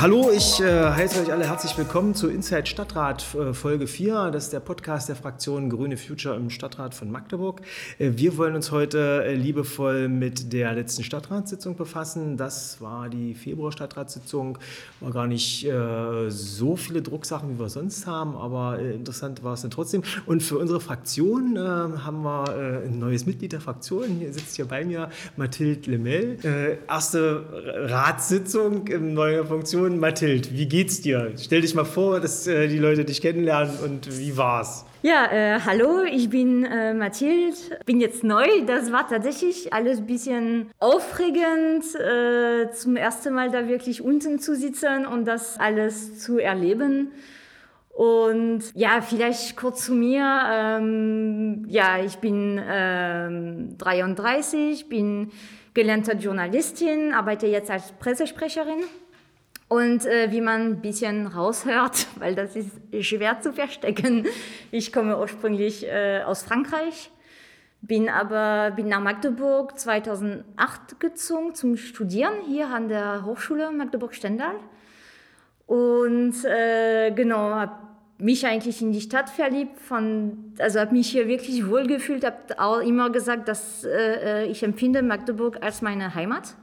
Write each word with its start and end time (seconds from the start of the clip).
Hallo, 0.00 0.30
ich 0.30 0.60
äh, 0.60 0.90
heiße 0.90 1.22
euch 1.22 1.32
alle 1.32 1.48
herzlich 1.48 1.76
willkommen 1.76 2.14
zu 2.14 2.28
Inside 2.28 2.66
Stadtrat 2.66 3.34
äh, 3.34 3.52
Folge 3.52 3.88
4. 3.88 4.30
Das 4.30 4.44
ist 4.44 4.52
der 4.52 4.60
Podcast 4.60 5.08
der 5.08 5.16
Fraktion 5.16 5.68
Grüne 5.70 5.96
Future 5.96 6.36
im 6.36 6.50
Stadtrat 6.50 6.94
von 6.94 7.10
Magdeburg. 7.10 7.62
Äh, 7.98 8.12
wir 8.14 8.36
wollen 8.36 8.54
uns 8.54 8.70
heute 8.70 9.24
äh, 9.24 9.34
liebevoll 9.34 10.08
mit 10.08 10.52
der 10.52 10.72
letzten 10.74 11.02
Stadtratssitzung 11.02 11.74
befassen. 11.74 12.36
Das 12.36 12.80
war 12.80 13.08
die 13.08 13.34
Februar-Stadtratssitzung. 13.34 14.58
War 15.00 15.10
gar 15.10 15.26
nicht 15.26 15.66
äh, 15.66 16.30
so 16.30 16.76
viele 16.76 17.02
Drucksachen, 17.02 17.52
wie 17.52 17.58
wir 17.58 17.68
sonst 17.68 18.06
haben, 18.06 18.36
aber 18.36 18.78
äh, 18.78 18.94
interessant 18.94 19.42
war 19.42 19.54
es 19.54 19.62
dann 19.62 19.72
trotzdem. 19.72 20.04
Und 20.26 20.44
für 20.44 20.58
unsere 20.58 20.80
Fraktion 20.80 21.58
haben 21.58 22.22
wir 22.22 22.84
ein 22.84 23.00
neues 23.00 23.26
Mitglied 23.26 23.50
der 23.50 23.60
Fraktion. 23.60 24.04
Hier 24.20 24.32
sitzt 24.32 24.54
hier 24.54 24.66
bei 24.66 24.84
mir 24.84 25.10
Mathilde 25.36 25.90
Lemel. 25.90 26.78
erste 26.86 27.44
Ratssitzung 27.90 28.86
im 28.86 29.14
neuen 29.14 29.44
Funktion. 29.44 29.87
Mathilde, 29.96 30.50
wie 30.52 30.66
geht's 30.66 31.00
dir? 31.00 31.32
Stell 31.38 31.62
dich 31.62 31.74
mal 31.74 31.84
vor, 31.84 32.20
dass 32.20 32.46
äh, 32.46 32.68
die 32.68 32.78
Leute 32.78 33.04
dich 33.04 33.22
kennenlernen 33.22 33.78
und 33.82 34.18
wie 34.18 34.36
war's? 34.36 34.84
Ja, 35.02 35.26
äh, 35.30 35.60
hallo, 35.60 36.02
ich 36.02 36.28
bin 36.28 36.64
äh, 36.64 36.92
Mathilde, 36.92 37.56
bin 37.86 38.00
jetzt 38.00 38.24
neu. 38.24 38.46
Das 38.66 38.92
war 38.92 39.08
tatsächlich 39.08 39.72
alles 39.72 39.98
ein 39.98 40.06
bisschen 40.06 40.70
aufregend, 40.80 41.84
äh, 41.94 42.70
zum 42.72 42.96
ersten 42.96 43.32
Mal 43.32 43.50
da 43.50 43.68
wirklich 43.68 44.02
unten 44.02 44.40
zu 44.40 44.56
sitzen 44.56 45.06
und 45.06 45.24
das 45.24 45.58
alles 45.58 46.18
zu 46.18 46.38
erleben. 46.38 47.12
Und 47.98 48.62
ja, 48.74 49.00
vielleicht 49.00 49.56
kurz 49.56 49.86
zu 49.86 49.92
mir. 49.92 50.24
Ähm, 50.52 51.64
ja, 51.68 52.02
ich 52.02 52.18
bin 52.18 52.60
ähm, 52.68 53.76
33, 53.78 54.88
bin 54.88 55.30
gelernte 55.74 56.12
Journalistin, 56.12 57.12
arbeite 57.12 57.46
jetzt 57.46 57.70
als 57.70 57.92
Pressesprecherin. 57.92 58.84
Und 59.68 60.06
äh, 60.06 60.32
wie 60.32 60.40
man 60.40 60.62
ein 60.62 60.80
bisschen 60.80 61.26
raushört, 61.26 62.06
weil 62.18 62.34
das 62.34 62.56
ist 62.56 62.70
schwer 63.00 63.40
zu 63.40 63.52
verstecken, 63.52 64.26
ich 64.70 64.92
komme 64.92 65.18
ursprünglich 65.18 65.86
äh, 65.86 66.22
aus 66.22 66.42
Frankreich, 66.42 67.10
bin 67.80 68.08
aber 68.08 68.72
bin 68.74 68.88
nach 68.88 69.00
Magdeburg 69.00 69.78
2008 69.78 70.98
gezogen 70.98 71.54
zum 71.54 71.76
Studieren 71.76 72.34
hier 72.46 72.68
an 72.68 72.88
der 72.88 73.24
Hochschule 73.24 73.70
Magdeburg-Stendal. 73.70 74.56
Und 75.66 76.44
äh, 76.44 77.12
genau, 77.12 77.50
habe 77.50 77.88
mich 78.18 78.46
eigentlich 78.46 78.82
in 78.82 78.90
die 78.90 79.00
Stadt 79.00 79.30
verliebt, 79.30 79.78
von, 79.78 80.54
also 80.58 80.80
habe 80.80 80.92
mich 80.92 81.10
hier 81.10 81.28
wirklich 81.28 81.68
wohlgefühlt, 81.68 82.24
habe 82.24 82.58
auch 82.58 82.80
immer 82.80 83.10
gesagt, 83.10 83.48
dass 83.48 83.84
äh, 83.84 84.44
äh, 84.44 84.46
ich 84.46 84.62
empfinde 84.62 85.02
Magdeburg 85.02 85.62
als 85.62 85.82
meine 85.82 86.14
Heimat. 86.14 86.56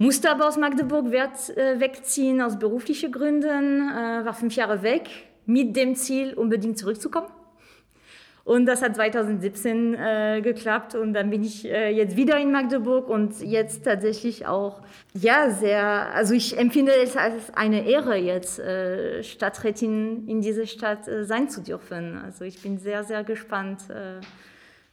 Musste 0.00 0.30
aber 0.30 0.46
aus 0.46 0.56
Magdeburg 0.56 1.12
äh, 1.12 1.80
wegziehen 1.80 2.40
aus 2.40 2.56
beruflichen 2.56 3.10
Gründen, 3.10 3.88
äh, 3.88 4.24
war 4.24 4.32
fünf 4.32 4.54
Jahre 4.54 4.82
weg 4.82 5.10
mit 5.44 5.74
dem 5.74 5.96
Ziel, 5.96 6.34
unbedingt 6.34 6.78
zurückzukommen. 6.78 7.26
Und 8.44 8.64
das 8.64 8.80
hat 8.80 8.94
2017 8.94 9.94
äh, 9.94 10.40
geklappt 10.40 10.94
und 10.94 11.12
dann 11.12 11.28
bin 11.30 11.42
ich 11.42 11.66
äh, 11.66 11.90
jetzt 11.90 12.16
wieder 12.16 12.38
in 12.38 12.52
Magdeburg 12.52 13.08
und 13.10 13.42
jetzt 13.42 13.84
tatsächlich 13.84 14.46
auch, 14.46 14.80
ja, 15.14 15.50
sehr, 15.50 16.14
also 16.14 16.32
ich 16.32 16.56
empfinde 16.56 16.92
es 16.94 17.16
als 17.16 17.52
eine 17.54 17.84
Ehre, 17.84 18.16
jetzt 18.16 18.58
äh, 18.60 19.22
Stadträtin 19.22 20.28
in 20.28 20.40
dieser 20.40 20.64
Stadt 20.66 21.08
äh, 21.08 21.24
sein 21.24 21.50
zu 21.50 21.60
dürfen. 21.60 22.18
Also 22.24 22.44
ich 22.44 22.62
bin 22.62 22.78
sehr, 22.78 23.04
sehr 23.04 23.24
gespannt 23.24 23.80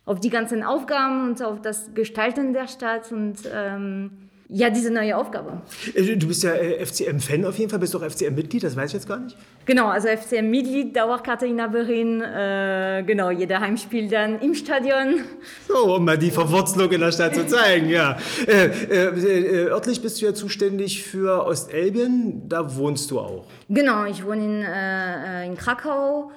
auf 0.05 0.19
die 0.19 0.29
ganzen 0.29 0.61
Aufgaben 0.63 1.29
und 1.29 1.41
auf 1.41 1.61
das 1.61 1.93
Gestalten 1.93 2.53
der 2.53 2.67
Stadt 2.67 3.11
und 3.11 3.37
ähm, 3.53 4.25
ja, 4.47 4.69
diese 4.69 4.91
neue 4.91 5.17
Aufgabe. 5.17 5.61
Äh, 5.95 6.15
du 6.15 6.27
bist 6.27 6.43
ja 6.43 6.53
äh, 6.53 6.85
FCM-Fan 6.85 7.45
auf 7.45 7.57
jeden 7.57 7.69
Fall, 7.69 7.79
bist 7.79 7.93
du 7.93 7.97
auch 7.97 8.07
FCM-Mitglied, 8.07 8.63
das 8.63 8.75
weiß 8.75 8.91
ich 8.91 8.93
jetzt 8.93 9.07
gar 9.07 9.19
nicht. 9.19 9.35
Genau, 9.65 9.87
also 9.87 10.07
FCM-Mitglied, 10.07 10.95
Dauerkarteinhaberin, 10.95 12.21
äh, 12.21 13.03
genau, 13.07 13.31
jeder 13.31 13.59
Heimspiel 13.59 14.07
dann 14.07 14.39
im 14.41 14.53
Stadion. 14.53 15.21
So, 15.67 15.95
um 15.95 16.05
mal 16.05 16.17
die 16.17 16.29
Verwurzelung 16.29 16.91
in 16.91 17.01
der 17.01 17.11
Stadt 17.11 17.33
zu 17.33 17.47
zeigen, 17.47 17.89
ja. 17.89 18.17
Äh, 18.47 18.67
äh, 18.67 19.05
äh, 19.07 19.69
örtlich 19.69 20.01
bist 20.01 20.21
du 20.21 20.27
ja 20.27 20.33
zuständig 20.33 21.03
für 21.03 21.45
Ostelbien, 21.45 22.47
da 22.47 22.75
wohnst 22.75 23.09
du 23.09 23.19
auch. 23.19 23.47
Genau, 23.67 24.05
ich 24.05 24.23
wohne 24.23 25.45
in, 25.45 25.51
in 25.51 25.57
Krakau. 25.57 26.31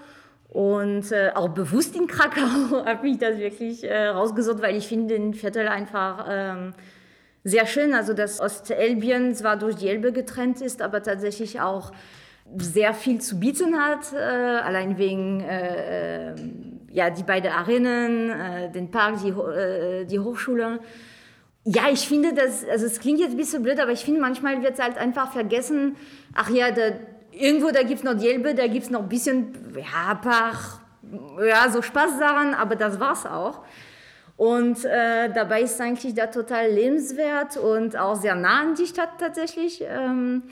Und 0.49 1.13
äh, 1.13 1.31
auch 1.35 1.51
bewusst 1.51 1.95
in 1.95 2.07
Krakau 2.07 2.85
habe 2.87 3.07
ich 3.07 3.19
das 3.19 3.37
wirklich 3.37 3.85
äh, 3.85 4.07
rausgesucht, 4.07 4.63
weil 4.63 4.77
ich 4.77 4.89
finde 4.89 5.15
den 5.15 5.35
Viertel 5.35 5.69
einfach 5.69 6.27
ähm, 6.27 6.73
sehr 7.45 7.67
schön, 7.67 7.95
also 7.95 8.13
dass 8.13 8.41
Ostelbien 8.41 9.35
zwar 9.35 9.57
durch 9.57 9.77
die 9.77 9.89
Elbe 9.89 10.13
getrennt 10.13 10.61
ist, 10.61 10.83
aber 10.83 11.03
tatsächlich 11.03 11.61
auch 11.61 11.93
sehr 12.57 12.95
viel 12.95 13.21
zu 13.21 13.39
bieten 13.39 13.79
hat, 13.79 14.13
äh, 14.13 14.17
allein 14.17 14.99
wegen 14.99 15.41
äh, 15.41 16.31
äh 16.31 16.35
ja, 16.91 17.11
die 17.11 17.23
beiden 17.23 17.53
Arenen, 17.53 18.31
äh, 18.31 18.71
den 18.73 18.91
Park, 18.91 19.17
die, 19.23 19.29
äh, 19.29 20.05
die 20.05 20.19
Hochschule. 20.19 20.81
Ja, 21.65 21.91
ich 21.93 22.09
finde 22.09 22.33
das, 22.33 22.67
also 22.67 22.87
es 22.87 22.99
klingt 22.99 23.21
jetzt 23.21 23.33
ein 23.33 23.37
bisschen 23.37 23.63
blöd, 23.63 23.79
aber 23.79 23.93
ich 23.93 24.05
finde, 24.05 24.21
manchmal 24.21 24.63
wird 24.63 24.75
es 24.75 24.81
halt 24.83 24.97
einfach 24.97 25.33
vergessen, 25.33 25.97
ach 26.35 26.49
ja, 26.49 26.71
da, 26.71 26.93
irgendwo, 27.31 27.71
da 27.71 27.83
gibt 27.83 27.99
es 27.99 28.05
noch 28.05 28.15
die 28.15 28.29
Elbe, 28.29 28.55
da 28.55 28.67
gibt 28.67 28.85
es 28.85 28.91
noch 28.91 29.03
ein 29.03 29.09
bisschen, 29.09 29.53
ja, 29.77 30.15
paar, 30.15 30.55
ja, 31.47 31.71
so 31.71 31.83
Spaßsachen, 31.83 32.55
aber 32.55 32.75
das 32.75 32.99
war's 32.99 33.27
auch. 33.27 33.63
Und 34.39 34.85
äh, 34.85 35.33
dabei 35.35 35.63
ist 35.63 35.81
eigentlich 35.81 36.15
da 36.15 36.29
total 36.29 36.71
lebenswert 36.71 37.57
und 37.57 37.97
auch 37.97 38.15
sehr 38.15 38.37
nah 38.37 38.61
an 38.61 38.77
die 38.77 38.87
Stadt 38.87 39.19
tatsächlich. 39.19 39.85
Ähm, 39.85 40.45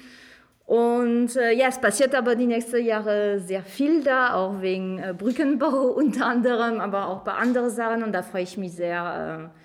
und 0.65 1.37
äh, 1.37 1.53
ja, 1.53 1.69
es 1.69 1.81
passiert 1.81 2.13
aber 2.17 2.35
die 2.35 2.47
nächsten 2.47 2.85
Jahre 2.85 3.39
sehr 3.39 3.63
viel 3.63 4.03
da, 4.03 4.35
auch 4.35 4.61
wegen 4.61 4.99
äh, 4.99 5.15
Brückenbau 5.17 5.93
unter 5.97 6.27
anderem, 6.27 6.81
aber 6.81 7.07
auch 7.07 7.21
bei 7.21 7.35
anderen 7.35 7.71
Sachen. 7.71 8.03
Und 8.03 8.13
da 8.13 8.25
freue 8.25 8.43
ich 8.43 8.59
mich 8.59 8.73
sehr, 8.73 9.53
äh, 9.55 9.59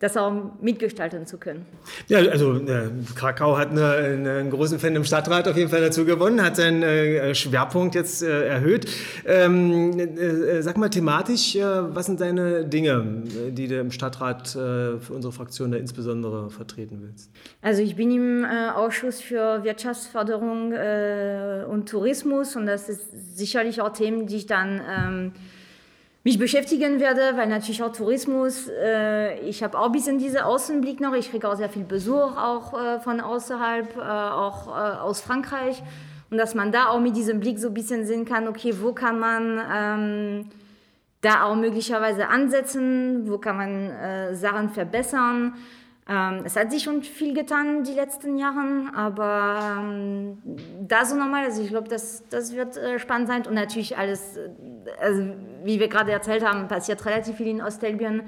das 0.00 0.16
auch 0.16 0.32
mitgestalten 0.60 1.24
zu 1.26 1.38
können. 1.38 1.64
Ja, 2.08 2.18
also 2.18 2.56
äh, 2.56 2.90
Krakau 3.14 3.56
hat 3.56 3.70
eine, 3.70 3.92
eine, 3.92 4.30
einen 4.32 4.50
großen 4.50 4.80
Fan 4.80 4.96
im 4.96 5.04
Stadtrat 5.04 5.46
auf 5.46 5.56
jeden 5.56 5.70
Fall 5.70 5.80
dazu 5.80 6.04
gewonnen, 6.04 6.42
hat 6.42 6.56
seinen 6.56 6.82
äh, 6.82 7.34
Schwerpunkt 7.34 7.94
jetzt 7.94 8.22
äh, 8.22 8.48
erhöht. 8.48 8.86
Ähm, 9.24 9.98
äh, 9.98 10.62
sag 10.62 10.78
mal 10.78 10.90
thematisch, 10.90 11.54
äh, 11.54 11.62
was 11.62 12.06
sind 12.06 12.20
deine 12.20 12.64
Dinge, 12.64 13.22
die 13.50 13.68
du 13.68 13.78
im 13.78 13.92
Stadtrat 13.92 14.48
äh, 14.56 14.98
für 14.98 15.12
unsere 15.12 15.32
Fraktion 15.32 15.70
da 15.70 15.78
insbesondere 15.78 16.50
vertreten 16.50 16.98
willst? 17.00 17.30
Also 17.62 17.80
ich 17.80 17.94
bin 17.94 18.10
im 18.10 18.44
Ausschuss 18.44 19.20
für 19.20 19.62
Wirtschaftsförderung 19.62 20.72
und 21.70 21.88
Tourismus 21.88 22.56
und 22.56 22.66
das 22.66 22.88
ist 22.88 23.36
sicherlich 23.36 23.80
auch 23.80 23.90
Themen, 23.90 24.26
die 24.26 24.36
ich 24.36 24.46
dann 24.46 24.80
ähm, 24.88 25.32
mich 26.24 26.38
beschäftigen 26.38 27.00
werde, 27.00 27.36
weil 27.36 27.48
natürlich 27.48 27.82
auch 27.82 27.92
Tourismus, 27.92 28.68
äh, 28.68 29.38
ich 29.40 29.62
habe 29.62 29.78
auch 29.78 29.86
ein 29.86 29.92
bisschen 29.92 30.18
diesen 30.18 30.40
Außenblick 30.40 30.98
noch, 31.00 31.12
ich 31.12 31.30
kriege 31.30 31.46
auch 31.46 31.56
sehr 31.56 31.68
viel 31.68 31.84
Besuch 31.84 32.36
auch 32.36 32.72
äh, 32.72 32.98
von 33.00 33.20
außerhalb, 33.20 33.96
äh, 33.96 34.00
auch 34.00 34.68
äh, 34.68 34.96
aus 34.98 35.20
Frankreich. 35.20 35.82
Und 36.30 36.38
dass 36.38 36.54
man 36.54 36.72
da 36.72 36.88
auch 36.88 36.98
mit 36.98 37.14
diesem 37.14 37.40
Blick 37.40 37.58
so 37.58 37.68
ein 37.68 37.74
bisschen 37.74 38.06
sehen 38.06 38.24
kann, 38.24 38.48
okay, 38.48 38.74
wo 38.80 38.92
kann 38.92 39.20
man 39.20 39.60
ähm, 39.70 40.46
da 41.20 41.44
auch 41.44 41.56
möglicherweise 41.56 42.28
ansetzen, 42.28 43.30
wo 43.30 43.36
kann 43.36 43.56
man 43.58 43.90
äh, 43.90 44.34
Sachen 44.34 44.70
verbessern? 44.70 45.54
Ähm, 46.08 46.40
es 46.44 46.56
hat 46.56 46.70
sich 46.70 46.82
schon 46.82 47.02
viel 47.02 47.34
getan 47.34 47.82
die 47.82 47.94
letzten 47.94 48.36
Jahre, 48.36 48.90
aber 48.94 49.78
ähm, 49.78 50.38
da 50.86 51.04
so 51.04 51.16
nochmal, 51.16 51.44
also 51.44 51.62
ich 51.62 51.68
glaube, 51.68 51.88
das, 51.88 52.24
das 52.28 52.54
wird 52.54 52.76
äh, 52.76 52.98
spannend 52.98 53.28
sein. 53.28 53.46
Und 53.46 53.54
natürlich 53.54 53.96
alles, 53.96 54.36
äh, 54.36 54.50
also 55.00 55.22
wie 55.64 55.80
wir 55.80 55.88
gerade 55.88 56.12
erzählt 56.12 56.44
haben, 56.44 56.68
passiert 56.68 57.04
relativ 57.06 57.36
viel 57.36 57.48
in 57.48 57.62
Ostelbien 57.62 58.22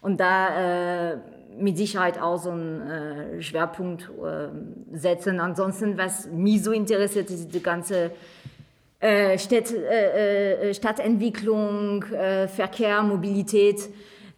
und 0.00 0.20
da 0.20 1.12
äh, 1.12 1.18
mit 1.58 1.76
Sicherheit 1.76 2.20
auch 2.20 2.38
so 2.38 2.50
einen 2.50 2.80
äh, 2.88 3.42
Schwerpunkt 3.42 4.10
äh, 4.24 4.96
setzen. 4.96 5.40
Ansonsten, 5.40 5.98
was 5.98 6.28
mich 6.28 6.62
so 6.62 6.72
interessiert, 6.72 7.30
ist 7.30 7.52
die 7.54 7.62
ganze 7.62 8.12
äh, 9.00 9.38
Stadt, 9.38 9.72
Stadtentwicklung, 10.72 12.04
Verkehr, 12.04 13.02
Mobilität. 13.02 13.88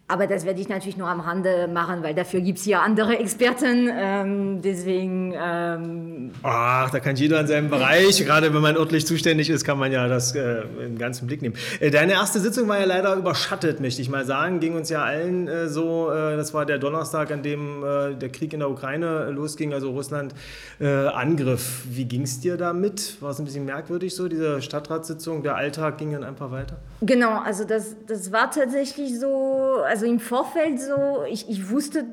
Aber 0.07 0.27
das 0.27 0.45
werde 0.45 0.59
ich 0.59 0.67
natürlich 0.67 0.97
nur 0.97 1.07
am 1.07 1.21
Rande 1.21 1.69
machen, 1.69 2.03
weil 2.03 2.13
dafür 2.13 2.41
gibt 2.41 2.59
es 2.59 2.65
ja 2.65 2.81
andere 2.81 3.17
Experten. 3.17 3.89
Ähm, 3.97 4.61
deswegen. 4.61 5.33
Ähm 5.41 6.31
Ach, 6.43 6.89
da 6.89 6.99
kann 6.99 7.15
jeder 7.15 7.39
in 7.39 7.47
seinem 7.47 7.69
Bereich, 7.69 8.25
gerade 8.25 8.53
wenn 8.53 8.61
man 8.61 8.75
örtlich 8.75 9.07
zuständig 9.07 9.49
ist, 9.49 9.63
kann 9.63 9.79
man 9.79 9.91
ja 9.91 10.09
das 10.09 10.35
äh, 10.35 10.63
im 10.85 10.97
ganzen 10.97 11.27
Blick 11.27 11.41
nehmen. 11.41 11.55
Äh, 11.79 11.91
deine 11.91 12.11
erste 12.11 12.41
Sitzung 12.41 12.67
war 12.67 12.77
ja 12.77 12.85
leider 12.85 13.15
überschattet, 13.15 13.79
möchte 13.79 14.01
ich 14.01 14.09
mal 14.09 14.25
sagen. 14.25 14.59
Ging 14.59 14.75
uns 14.75 14.89
ja 14.89 15.01
allen 15.01 15.47
äh, 15.47 15.69
so. 15.69 16.11
Äh, 16.11 16.35
das 16.35 16.53
war 16.53 16.65
der 16.65 16.77
Donnerstag, 16.77 17.31
an 17.31 17.41
dem 17.41 17.81
äh, 17.81 18.13
der 18.13 18.29
Krieg 18.29 18.51
in 18.51 18.59
der 18.59 18.69
Ukraine 18.69 19.29
losging, 19.29 19.73
also 19.73 19.91
Russland 19.91 20.35
äh, 20.81 20.87
Angriff. 20.87 21.83
Wie 21.85 22.03
ging 22.03 22.23
es 22.23 22.41
dir 22.41 22.57
damit? 22.57 23.21
War 23.21 23.31
es 23.31 23.39
ein 23.39 23.45
bisschen 23.45 23.63
merkwürdig 23.65 24.13
so, 24.13 24.27
diese 24.27 24.61
Stadtratssitzung? 24.61 25.41
Der 25.41 25.55
Alltag 25.55 25.99
ging 25.99 26.11
dann 26.11 26.25
einfach 26.25 26.51
weiter? 26.51 26.77
Genau, 27.01 27.39
also 27.39 27.63
das, 27.63 27.95
das 28.07 28.31
war 28.31 28.51
tatsächlich 28.51 29.17
so. 29.19 29.77
Also 29.87 30.00
also 30.01 30.11
im 30.11 30.19
Vorfeld 30.19 30.81
so, 30.81 31.23
ich, 31.29 31.47
ich 31.47 31.69
wusste 31.69 32.05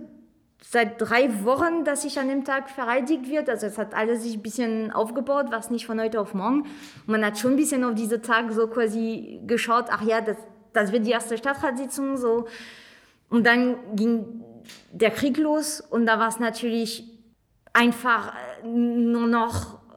seit 0.62 1.00
drei 1.00 1.43
Wochen, 1.44 1.85
dass 1.85 2.05
ich 2.05 2.19
an 2.19 2.29
dem 2.29 2.44
Tag 2.44 2.69
vereidigt 2.69 3.31
wird. 3.31 3.49
Also 3.49 3.67
es 3.67 3.79
hat 3.79 3.94
alles 3.94 4.25
sich 4.25 4.35
ein 4.35 4.43
bisschen 4.43 4.93
aufgebaut, 4.93 5.46
was 5.49 5.70
nicht 5.70 5.87
von 5.87 5.99
heute 5.99 6.20
auf 6.20 6.35
morgen. 6.35 6.67
man 7.06 7.25
hat 7.25 7.38
schon 7.38 7.52
ein 7.52 7.56
bisschen 7.56 7.85
auf 7.85 7.94
diese 7.94 8.20
Tag 8.20 8.52
so 8.52 8.67
quasi 8.67 9.40
geschaut, 9.46 9.87
ach 9.88 10.02
ja, 10.02 10.20
das, 10.20 10.37
das 10.75 10.93
wird 10.93 11.06
die 11.06 11.12
erste 11.12 11.38
Stadtratssitzung 11.38 12.19
so. 12.19 12.46
Und 13.31 13.46
dann 13.46 13.96
ging 13.96 14.44
der 14.93 15.11
Krieg 15.11 15.38
los 15.38 15.81
und 15.81 16.05
da 16.05 16.19
war 16.19 16.29
es 16.29 16.38
natürlich 16.38 17.05
einfach 17.73 18.34
äh, 18.62 18.67
nur 18.67 19.29
noch 19.29 19.76
äh, 19.76 19.96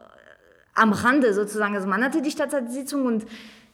am 0.75 0.93
Rande 0.93 1.33
sozusagen. 1.33 1.75
Also 1.75 1.89
man 1.89 2.01
hatte 2.01 2.21
die 2.21 2.31
Stadtratssitzung 2.31 3.05
und 3.05 3.25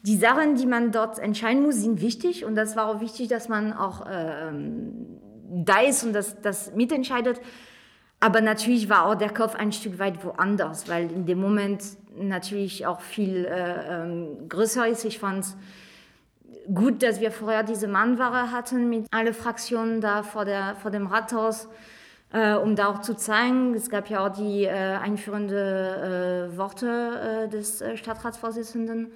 die 0.07 0.15
Sachen, 0.15 0.55
die 0.55 0.65
man 0.65 0.93
dort 0.93 1.19
entscheiden 1.19 1.63
muss, 1.63 1.75
sind 1.75 1.99
wichtig 1.99 2.45
und 2.45 2.55
das 2.55 2.77
war 2.77 2.87
auch 2.87 3.01
wichtig, 3.01 3.27
dass 3.27 3.49
man 3.49 3.73
auch 3.73 4.05
äh, 4.05 4.53
da 5.49 5.81
ist 5.81 6.05
und 6.05 6.13
das, 6.13 6.39
das 6.41 6.73
mitentscheidet. 6.73 7.41
Aber 8.21 8.39
natürlich 8.39 8.87
war 8.87 9.05
auch 9.05 9.15
der 9.15 9.33
Kopf 9.33 9.55
ein 9.55 9.73
Stück 9.73 9.99
weit 9.99 10.23
woanders, 10.23 10.87
weil 10.87 11.11
in 11.11 11.25
dem 11.25 11.41
Moment 11.41 11.83
natürlich 12.17 12.85
auch 12.85 13.01
viel 13.01 13.45
äh, 13.45 14.01
ähm, 14.01 14.47
größer 14.47 14.87
ist. 14.87 15.03
Ich 15.03 15.19
fand 15.19 15.45
gut, 16.73 17.03
dass 17.03 17.19
wir 17.19 17.31
vorher 17.31 17.63
diese 17.63 17.89
Mannware 17.89 18.53
hatten 18.53 18.89
mit 18.89 19.07
allen 19.11 19.33
Fraktionen 19.33 19.99
da 19.99 20.23
vor, 20.23 20.45
der, 20.45 20.75
vor 20.81 20.89
dem 20.89 21.07
Rathaus, 21.07 21.67
äh, 22.31 22.53
um 22.53 22.77
da 22.77 22.87
auch 22.87 23.01
zu 23.01 23.13
zeigen. 23.13 23.73
Es 23.73 23.89
gab 23.89 24.09
ja 24.09 24.25
auch 24.25 24.31
die 24.31 24.63
äh, 24.63 24.69
einführende 24.69 26.49
äh, 26.53 26.57
Worte 26.57 27.45
äh, 27.45 27.49
des 27.49 27.81
äh, 27.81 27.97
Stadtratsvorsitzenden 27.97 29.11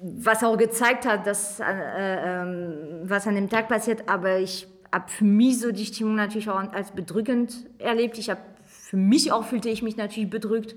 was 0.00 0.42
auch 0.42 0.56
gezeigt 0.56 1.06
hat, 1.06 1.26
dass, 1.26 1.60
äh, 1.60 1.64
ähm, 1.66 3.00
was 3.04 3.26
an 3.26 3.34
dem 3.34 3.48
Tag 3.48 3.68
passiert. 3.68 4.08
Aber 4.08 4.38
ich 4.38 4.66
habe 4.92 5.10
für 5.10 5.24
mich 5.24 5.60
so 5.60 5.72
die 5.72 5.86
Stimmung 5.86 6.14
natürlich 6.14 6.48
auch 6.48 6.72
als 6.72 6.92
bedrückend 6.92 7.66
erlebt. 7.78 8.18
Ich 8.18 8.30
habe 8.30 8.40
für 8.64 8.96
mich 8.96 9.32
auch 9.32 9.44
fühlte 9.44 9.68
ich 9.68 9.82
mich 9.82 9.96
natürlich 9.96 10.30
bedrückt. 10.30 10.74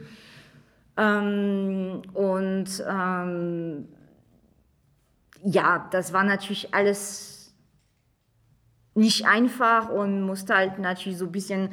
Ähm, 0.98 2.02
und 2.14 2.84
ähm, 2.90 3.88
ja, 5.44 5.88
das 5.92 6.14
war 6.14 6.24
natürlich 6.24 6.74
alles 6.74 7.54
nicht 8.96 9.28
einfach 9.28 9.90
und 9.90 10.24
musste 10.24 10.56
halt 10.56 10.80
natürlich 10.80 11.20
so 11.20 11.26
ein 11.26 11.32
bisschen, 11.32 11.70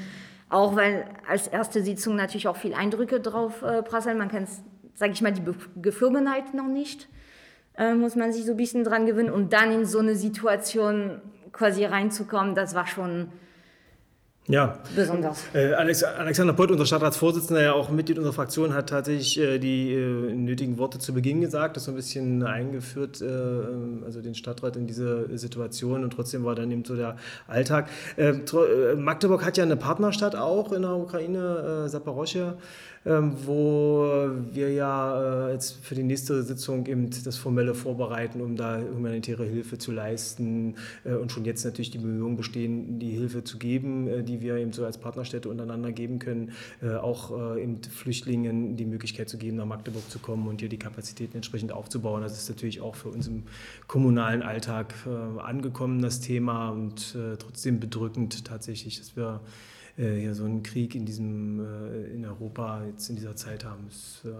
auch 0.50 0.76
weil 0.76 1.06
als 1.26 1.48
erste 1.48 1.82
Sitzung 1.82 2.16
natürlich 2.16 2.48
auch 2.48 2.56
viel 2.56 2.74
Eindrücke 2.74 3.20
drauf 3.20 3.62
äh, 3.62 3.82
prasseln. 3.82 4.18
Man 4.18 4.28
kennt, 4.28 4.50
sage 4.94 5.12
ich 5.12 5.22
mal, 5.22 5.32
die 5.32 5.42
Geflogenheit 5.80 6.52
noch 6.52 6.68
nicht 6.68 7.08
äh, 7.76 7.94
muss 7.94 8.16
man 8.16 8.32
sich 8.32 8.44
so 8.44 8.52
ein 8.52 8.56
bisschen 8.56 8.84
dran 8.84 9.06
gewöhnen. 9.06 9.30
Und 9.30 9.52
dann 9.52 9.72
in 9.72 9.86
so 9.86 9.98
eine 9.98 10.16
Situation 10.16 11.20
quasi 11.52 11.84
reinzukommen, 11.84 12.54
das 12.54 12.74
war 12.74 12.86
schon 12.86 13.28
ja. 14.46 14.78
Besonders. 14.94 15.42
Äh, 15.54 15.72
Alex, 15.72 16.04
Alexander 16.04 16.52
Pott, 16.52 16.70
unser 16.70 16.84
Stadtratsvorsitzender, 16.84 17.62
ja 17.62 17.72
auch 17.72 17.88
Mitglied 17.88 18.18
unserer 18.18 18.34
Fraktion, 18.34 18.74
hat 18.74 18.90
tatsächlich 18.90 19.40
äh, 19.40 19.58
die 19.58 19.94
äh, 19.94 20.34
nötigen 20.34 20.76
Worte 20.76 20.98
zu 20.98 21.14
Beginn 21.14 21.40
gesagt, 21.40 21.76
das 21.76 21.84
so 21.84 21.92
ein 21.92 21.94
bisschen 21.94 22.42
eingeführt, 22.42 23.22
äh, 23.22 24.04
also 24.04 24.20
den 24.20 24.34
Stadtrat 24.34 24.76
in 24.76 24.86
diese 24.86 25.38
Situation 25.38 26.04
und 26.04 26.12
trotzdem 26.12 26.44
war 26.44 26.54
dann 26.54 26.70
eben 26.70 26.84
so 26.84 26.94
der 26.94 27.16
Alltag. 27.48 27.88
Äh, 28.16 28.32
äh, 28.32 28.94
Magdeburg 28.96 29.44
hat 29.46 29.56
ja 29.56 29.64
eine 29.64 29.76
Partnerstadt 29.76 30.36
auch 30.36 30.72
in 30.72 30.82
der 30.82 30.92
Ukraine, 30.92 31.84
äh, 31.86 31.88
Saporoschje 31.88 32.42
ähm, 32.42 32.58
wo 33.04 34.30
wir 34.52 34.72
ja 34.72 35.48
äh, 35.48 35.52
jetzt 35.52 35.84
für 35.84 35.94
die 35.94 36.02
nächste 36.02 36.42
Sitzung 36.42 36.86
eben 36.86 37.10
das 37.10 37.36
Formelle 37.36 37.74
vorbereiten, 37.74 38.40
um 38.40 38.56
da 38.56 38.80
humanitäre 38.80 39.44
Hilfe 39.44 39.76
zu 39.76 39.92
leisten 39.92 40.76
äh, 41.04 41.12
und 41.14 41.30
schon 41.30 41.44
jetzt 41.44 41.64
natürlich 41.64 41.90
die 41.90 41.98
Bemühungen 41.98 42.36
bestehen, 42.36 42.98
die 42.98 43.10
Hilfe 43.10 43.44
zu 43.44 43.58
geben, 43.58 44.08
äh, 44.08 44.22
die 44.22 44.40
wir 44.40 44.56
eben 44.56 44.72
so 44.72 44.86
als 44.86 44.96
Partnerstädte 44.96 45.50
untereinander 45.50 45.92
geben 45.92 46.18
können, 46.18 46.52
auch 47.00 47.56
eben 47.56 47.82
Flüchtlingen 47.82 48.76
die 48.76 48.84
Möglichkeit 48.84 49.28
zu 49.28 49.38
geben, 49.38 49.56
nach 49.56 49.66
Magdeburg 49.66 50.08
zu 50.10 50.18
kommen 50.18 50.46
und 50.46 50.60
hier 50.60 50.68
die 50.68 50.78
Kapazitäten 50.78 51.36
entsprechend 51.36 51.72
aufzubauen. 51.72 52.22
Das 52.22 52.38
ist 52.38 52.48
natürlich 52.48 52.80
auch 52.80 52.94
für 52.94 53.08
uns 53.08 53.26
im 53.26 53.44
kommunalen 53.86 54.42
Alltag 54.42 54.94
angekommen, 55.38 56.00
das 56.02 56.20
Thema 56.20 56.70
und 56.70 57.16
trotzdem 57.38 57.80
bedrückend 57.80 58.44
tatsächlich, 58.44 58.98
dass 58.98 59.16
wir 59.16 59.40
äh, 59.98 60.24
ja, 60.24 60.34
so 60.34 60.44
einen 60.44 60.62
Krieg 60.62 60.94
in, 60.94 61.06
diesem, 61.06 61.60
äh, 61.60 62.14
in 62.14 62.24
Europa 62.26 62.82
jetzt 62.90 63.08
in 63.10 63.16
dieser 63.16 63.36
Zeit 63.36 63.64
haben. 63.64 63.84
Das 63.88 64.22
äh, 64.24 64.34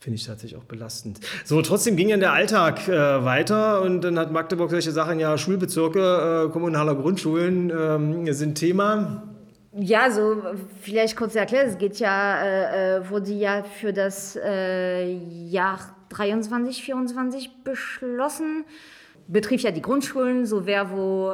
finde 0.00 0.16
ich 0.16 0.26
tatsächlich 0.26 0.58
auch 0.58 0.64
belastend. 0.64 1.20
So, 1.44 1.62
trotzdem 1.62 1.96
ging 1.96 2.08
ja 2.08 2.16
der 2.16 2.32
Alltag 2.32 2.88
äh, 2.88 3.24
weiter 3.24 3.82
und 3.82 4.02
dann 4.02 4.18
hat 4.18 4.32
Magdeburg 4.32 4.70
solche 4.70 4.90
Sachen, 4.90 5.20
ja, 5.20 5.38
Schulbezirke, 5.38 6.46
äh, 6.48 6.52
kommunaler 6.52 6.96
Grundschulen 6.96 7.70
ähm, 7.70 8.32
sind 8.32 8.56
Thema. 8.56 9.22
Ja, 9.74 10.10
so 10.10 10.42
vielleicht 10.82 11.16
kurz 11.16 11.34
erklärt, 11.34 11.68
es 11.68 11.78
geht 11.78 11.98
ja, 11.98 12.98
äh, 12.98 13.08
wurde 13.08 13.32
ja 13.32 13.62
für 13.62 13.92
das 13.92 14.34
Jahr 14.34 15.78
23, 16.10 16.82
24 16.82 17.64
beschlossen. 17.64 18.64
Betrifft 19.28 19.64
ja 19.64 19.70
die 19.70 19.80
Grundschulen, 19.80 20.44
so 20.44 20.66
wer 20.66 20.90
wo 20.90 21.32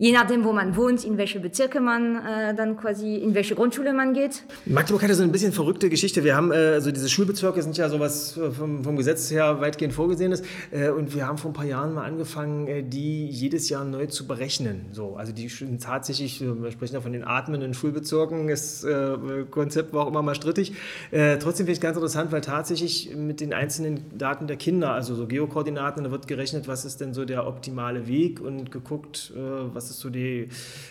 je 0.00 0.12
nachdem, 0.12 0.44
wo 0.44 0.52
man 0.52 0.76
wohnt, 0.76 1.04
in 1.04 1.18
welche 1.18 1.40
Bezirke 1.40 1.78
man 1.78 2.16
äh, 2.16 2.54
dann 2.54 2.78
quasi, 2.78 3.16
in 3.16 3.34
welche 3.34 3.54
Grundschule 3.54 3.92
man 3.92 4.14
geht. 4.14 4.44
Magdeburg 4.64 5.02
hatte 5.02 5.14
so 5.14 5.22
ein 5.22 5.30
bisschen 5.30 5.52
verrückte 5.52 5.90
Geschichte. 5.90 6.24
Wir 6.24 6.34
haben, 6.34 6.52
äh, 6.52 6.54
also 6.54 6.90
diese 6.90 7.10
Schulbezirke 7.10 7.62
sind 7.62 7.76
ja 7.76 7.90
sowas 7.90 8.34
äh, 8.38 8.50
vom, 8.50 8.82
vom 8.82 8.96
Gesetz 8.96 9.30
her 9.30 9.60
weitgehend 9.60 9.92
vorgesehen 9.92 10.32
ist. 10.32 10.42
Äh, 10.70 10.88
und 10.88 11.14
wir 11.14 11.26
haben 11.26 11.36
vor 11.36 11.50
ein 11.50 11.54
paar 11.54 11.66
Jahren 11.66 11.92
mal 11.92 12.04
angefangen, 12.04 12.66
äh, 12.66 12.82
die 12.82 13.26
jedes 13.26 13.68
Jahr 13.68 13.84
neu 13.84 14.06
zu 14.06 14.26
berechnen. 14.26 14.86
So, 14.92 15.16
also 15.16 15.32
die 15.32 15.50
sind 15.50 15.82
tatsächlich, 15.82 16.40
wir 16.40 16.70
sprechen 16.70 16.94
ja 16.94 17.02
von 17.02 17.12
den 17.12 17.22
atmenden 17.22 17.74
Schulbezirken, 17.74 18.48
das 18.48 18.82
äh, 18.82 19.18
Konzept 19.50 19.92
war 19.92 20.04
auch 20.04 20.08
immer 20.08 20.22
mal 20.22 20.34
strittig. 20.34 20.72
trotzdem 21.10 21.66
finde 21.66 21.72
ich 21.72 21.80
ganz 21.80 21.96
interessant, 21.96 22.32
weil 22.32 22.40
tatsächlich 22.40 23.14
mit 23.14 23.40
den 23.40 23.52
einzelnen 23.52 24.00
Daten 24.16 24.46
der 24.46 24.56
Kinder, 24.56 24.92
also 24.92 25.14
so 25.14 25.26
Geokoordinaten, 25.26 26.04
da 26.04 26.10
wird 26.10 26.26
gerechnet, 26.26 26.68
was 26.68 26.86
ist 26.86 27.02
denn 27.02 27.12
so 27.12 27.26
der 27.26 27.46
optimale 27.46 28.06
Weg 28.06 28.40
und 28.40 28.70
geguckt, 28.70 29.32
was 29.34 29.89
ist 29.90 30.00
so 30.00 30.10
die 30.10 30.48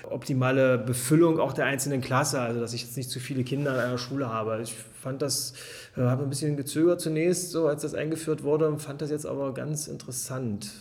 optimale 0.10 0.78
Befüllung 0.78 1.40
auch 1.40 1.54
der 1.54 1.66
einzelnen 1.66 2.02
Klasse, 2.02 2.40
also 2.42 2.60
dass 2.60 2.74
ich 2.74 2.84
jetzt 2.84 2.98
nicht 2.98 3.10
zu 3.10 3.20
viele 3.20 3.44
Kinder 3.44 3.74
in 3.74 3.80
einer 3.80 3.98
Schule 3.98 4.30
habe. 4.30 4.60
Ich 4.62 4.74
fand 4.74 5.22
das, 5.22 5.54
äh, 5.98 6.02
habe 6.02 6.24
ein 6.24 6.30
bisschen 6.30 6.58
gezögert 6.58 7.02
zunächst, 7.02 7.52
so 7.52 7.68
als 7.68 7.82
das 7.82 7.94
eingeführt 7.94 8.44
wurde, 8.44 8.78
fand 8.78 9.02
das 9.02 9.10
jetzt 9.10 9.26
aber 9.26 9.54
ganz 9.54 9.88
interessant 9.88 10.72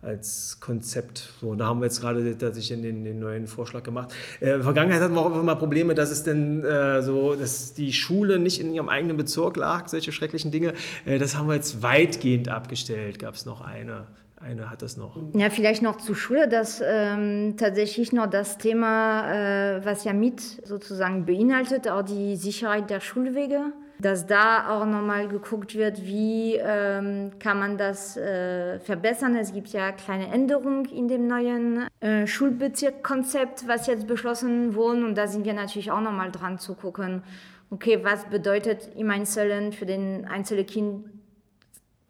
als 0.00 0.58
Konzept. 0.60 1.32
So, 1.40 1.54
da 1.56 1.66
haben 1.66 1.80
wir 1.80 1.86
jetzt 1.86 2.00
gerade 2.00 2.38
tatsächlich 2.38 2.80
den, 2.80 3.02
den 3.02 3.18
neuen 3.18 3.46
Vorschlag 3.46 3.82
gemacht. 3.82 4.14
Äh, 4.40 4.44
in 4.44 4.50
der 4.50 4.62
Vergangenheit 4.62 5.00
hatten 5.00 5.14
wir 5.14 5.20
auch 5.20 5.26
immer 5.26 5.42
mal 5.42 5.56
Probleme, 5.56 5.94
dass 5.94 6.10
es 6.10 6.22
denn 6.22 6.64
äh, 6.64 7.02
so, 7.02 7.34
dass 7.34 7.74
die 7.74 7.92
Schule 7.92 8.38
nicht 8.38 8.60
in 8.60 8.72
ihrem 8.72 8.88
eigenen 8.88 9.16
Bezirk 9.16 9.56
lag, 9.56 9.88
solche 9.88 10.12
schrecklichen 10.12 10.52
Dinge. 10.52 10.74
Äh, 11.04 11.18
das 11.18 11.36
haben 11.36 11.48
wir 11.48 11.56
jetzt 11.56 11.82
weitgehend 11.82 12.48
abgestellt. 12.48 13.18
Gab 13.18 13.34
es 13.34 13.44
noch 13.44 13.60
eine 13.60 14.06
eine 14.40 14.70
hat 14.70 14.82
das 14.82 14.96
noch. 14.96 15.16
Ja, 15.34 15.50
vielleicht 15.50 15.82
noch 15.82 15.96
zur 15.96 16.14
Schule, 16.14 16.48
dass 16.48 16.82
ähm, 16.84 17.56
tatsächlich 17.56 18.12
noch 18.12 18.28
das 18.28 18.58
Thema, 18.58 19.32
äh, 19.32 19.84
was 19.84 20.04
ja 20.04 20.12
mit 20.12 20.40
sozusagen 20.66 21.26
beinhaltet, 21.26 21.88
auch 21.88 22.02
die 22.02 22.36
Sicherheit 22.36 22.90
der 22.90 23.00
Schulwege, 23.00 23.72
dass 24.00 24.26
da 24.26 24.68
auch 24.70 24.86
nochmal 24.86 25.26
geguckt 25.28 25.74
wird, 25.74 26.04
wie 26.04 26.54
ähm, 26.54 27.32
kann 27.40 27.58
man 27.58 27.78
das 27.78 28.16
äh, 28.16 28.78
verbessern. 28.78 29.34
Es 29.36 29.52
gibt 29.52 29.68
ja 29.68 29.90
kleine 29.92 30.32
Änderungen 30.32 30.84
in 30.84 31.08
dem 31.08 31.26
neuen 31.26 31.88
äh, 32.00 32.26
Schulbezirkkonzept, 32.26 33.66
was 33.66 33.88
jetzt 33.88 34.06
beschlossen 34.06 34.74
wurde 34.74 35.04
und 35.04 35.16
da 35.16 35.26
sind 35.26 35.44
wir 35.44 35.54
natürlich 35.54 35.90
auch 35.90 36.00
nochmal 36.00 36.30
dran 36.30 36.58
zu 36.58 36.74
gucken, 36.74 37.22
okay, 37.70 37.98
was 38.02 38.24
bedeutet 38.26 38.88
im 38.96 39.10
Einzelnen 39.10 39.72
für 39.72 39.84
den 39.84 40.26
einzelnen 40.26 40.66
Kind 40.66 41.04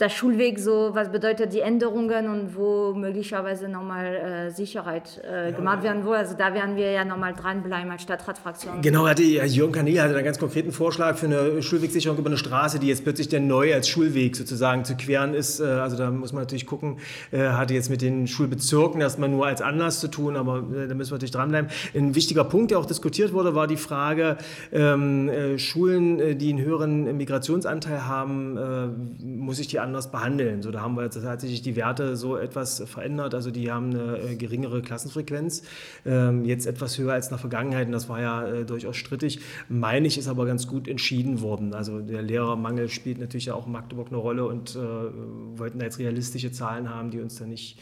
der 0.00 0.11
Schulweg 0.11 0.61
so, 0.61 0.90
was 0.93 1.11
bedeutet 1.11 1.52
die 1.52 1.59
Änderungen 1.59 2.28
und 2.28 2.57
wo 2.57 2.95
möglicherweise 2.95 3.69
nochmal 3.69 4.07
äh, 4.07 4.50
Sicherheit 4.50 5.21
äh, 5.25 5.50
gemacht 5.52 5.83
werden 5.83 6.05
soll. 6.05 6.17
Also 6.17 6.37
da 6.38 6.55
werden 6.55 6.76
wir 6.76 6.93
ja 6.93 7.05
nochmal 7.05 7.35
dranbleiben 7.35 7.90
als 7.90 8.02
Stadtratfraktion. 8.02 8.81
Genau, 8.81 9.09
hatte 9.09 9.25
Jürgen 9.25 9.73
Kanil 9.73 10.00
hatte 10.00 10.14
einen 10.14 10.25
ganz 10.25 10.38
konkreten 10.38 10.71
Vorschlag 10.71 11.17
für 11.17 11.26
eine 11.26 11.62
Schulwegsicherung 11.62 12.17
über 12.17 12.28
eine 12.28 12.37
Straße, 12.37 12.78
die 12.78 12.87
jetzt 12.87 13.02
plötzlich 13.02 13.28
der 13.28 13.40
neu 13.40 13.75
als 13.75 13.88
Schulweg 13.88 14.37
sozusagen 14.37 14.85
zu 14.85 14.97
queren 14.97 15.35
ist. 15.35 15.59
Äh, 15.59 15.64
also 15.64 15.97
da 15.97 16.12
muss 16.12 16.33
man 16.33 16.43
natürlich 16.43 16.67
gucken, 16.67 16.99
äh, 17.33 17.49
hatte 17.49 17.75
jetzt 17.75 17.90
mit 17.90 18.00
den 18.00 18.28
Schulbezirken 18.28 19.00
erstmal 19.00 19.28
nur 19.28 19.47
als 19.47 19.62
Anlass 19.62 19.99
zu 19.99 20.07
tun, 20.07 20.37
aber 20.37 20.59
äh, 20.59 20.87
da 20.87 20.95
müssen 20.95 21.11
wir 21.11 21.17
natürlich 21.17 21.33
dranbleiben. 21.33 21.71
Ein 21.97 22.14
wichtiger 22.14 22.45
Punkt, 22.45 22.71
der 22.71 22.78
auch 22.78 22.87
diskutiert 22.87 23.33
wurde, 23.33 23.57
war 23.57 23.67
die 23.67 23.76
Frage, 23.76 24.38
ähm, 24.71 25.28
äh, 25.28 25.59
Schulen, 25.59 26.38
die 26.38 26.50
einen 26.50 26.61
höheren 26.61 27.17
Migrationsanteil 27.17 28.07
haben, 28.07 29.19
muss 29.21 29.59
ich 29.59 29.67
die 29.67 29.81
anders 29.88 30.11
behandeln. 30.11 30.62
So, 30.62 30.71
da 30.71 30.80
haben 30.80 30.95
wir 30.95 31.02
jetzt 31.02 31.21
tatsächlich 31.21 31.62
die 31.62 31.76
Werte 31.76 32.16
so 32.16 32.37
etwas 32.37 32.83
verändert. 32.87 33.35
Also 33.35 33.50
die 33.50 33.71
haben 33.71 33.90
eine 33.90 34.18
äh, 34.18 34.37
geringere 34.37 34.83
Klassenfrequenz, 34.83 35.62
ähm, 36.07 36.45
jetzt 36.45 36.66
etwas 36.66 36.99
höher 36.99 37.12
als 37.14 37.26
in 37.26 37.30
der 37.30 37.38
Vergangenheit. 37.38 37.87
Und 37.87 37.92
das 37.92 38.09
war 38.09 38.21
ja 38.21 38.47
äh, 38.47 38.64
durchaus 38.64 38.97
strittig. 38.97 39.40
Meine 39.68 40.07
ich, 40.07 40.18
ist 40.18 40.28
aber 40.28 40.47
ganz 40.47 40.66
gut 40.66 40.87
entschieden 40.88 41.40
worden. 41.40 41.75
Also 41.75 42.00
der 42.00 42.23
Lehrermangel 42.23 42.88
spielt 42.88 43.18
natürlich 43.18 43.50
auch 43.50 43.66
in 43.66 43.73
Magdeburg 43.73 44.09
eine 44.09 44.18
Rolle 44.18 44.47
und 44.47 44.76
äh, 44.76 44.78
wollten 44.78 45.78
da 45.78 45.85
jetzt 45.85 45.99
realistische 45.99 46.52
Zahlen 46.52 46.88
haben, 46.88 47.11
die 47.11 47.21
uns 47.21 47.37
da 47.37 47.47
nicht 47.47 47.78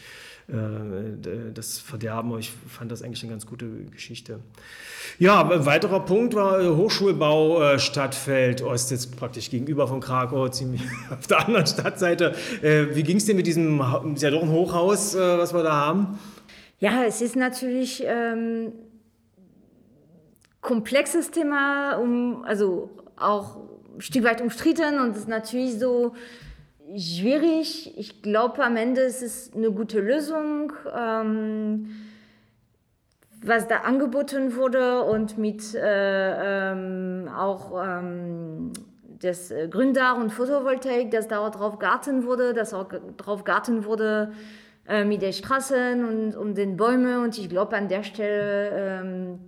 äh, 0.49 1.51
das 1.53 1.77
verderben. 1.77 2.37
Ich 2.39 2.51
fand 2.51 2.89
das 2.89 3.01
eigentlich 3.01 3.21
eine 3.23 3.31
ganz 3.31 3.45
gute 3.45 3.67
Geschichte. 3.91 4.39
Ja, 5.19 5.47
ein 5.49 5.65
weiterer 5.65 5.99
Punkt 5.99 6.35
war 6.35 6.61
äh, 6.61 6.69
Hochschulbau 6.69 7.61
äh, 7.61 7.79
Stadtfeld 7.79 8.61
Ost, 8.61 8.91
jetzt 8.91 9.17
praktisch 9.17 9.49
gegenüber 9.49 9.87
von 9.89 9.99
Krakau, 9.99 10.47
ziemlich 10.49 10.83
auf 11.09 11.27
der 11.27 11.45
anderen 11.45 11.67
Stadtseite. 11.67 12.33
Äh, 12.61 12.95
wie 12.95 13.03
ging 13.03 13.17
es 13.17 13.25
dir 13.25 13.35
mit 13.35 13.45
diesem, 13.45 13.81
ist 14.13 14.23
ja 14.23 14.31
doch 14.31 14.41
ein 14.41 14.51
Hochhaus, 14.51 15.15
was 15.15 15.53
wir 15.53 15.63
da 15.63 15.73
haben? 15.73 16.19
Ja, 16.79 17.03
es 17.03 17.21
ist 17.21 17.35
natürlich 17.35 18.03
ähm, 18.05 18.71
komplexes 20.61 21.31
Thema, 21.31 21.97
um, 21.97 22.43
also 22.45 22.89
auch 23.17 23.57
ein 23.95 24.01
Stück 24.01 24.23
weit 24.23 24.41
umstritten 24.41 24.99
und 24.99 25.11
es 25.11 25.17
ist 25.17 25.27
natürlich 25.27 25.79
so 25.79 26.13
schwierig. 26.95 27.97
Ich 27.97 28.21
glaube, 28.21 28.63
am 28.63 28.77
Ende 28.77 29.01
ist 29.01 29.21
es 29.21 29.51
eine 29.53 29.71
gute 29.71 29.99
Lösung. 29.99 30.73
Ähm, 30.95 31.89
was 33.41 33.67
da 33.67 33.81
angeboten 33.81 34.55
wurde 34.55 35.03
und 35.03 35.37
mit 35.37 35.75
äh, 35.75 36.71
ähm, 36.71 37.29
auch 37.29 37.71
ähm, 37.85 38.73
das 39.19 39.53
Gründer 39.69 40.15
und 40.17 40.31
Photovoltaik, 40.31 41.11
dass 41.11 41.27
darauf 41.27 41.79
geachtet 41.79 42.25
wurde, 42.25 42.53
dass 42.53 42.73
auch 42.73 42.87
darauf 43.17 43.43
geachtet 43.43 43.85
wurde 43.85 44.31
äh, 44.87 45.05
mit 45.05 45.21
den 45.21 45.33
Straßen 45.33 46.03
und 46.03 46.35
um 46.35 46.55
den 46.55 46.77
Bäumen. 46.77 47.23
Und 47.23 47.37
ich 47.37 47.49
glaube, 47.49 47.75
an 47.75 47.87
der 47.87 48.03
Stelle 48.03 48.69
ähm, 48.73 49.39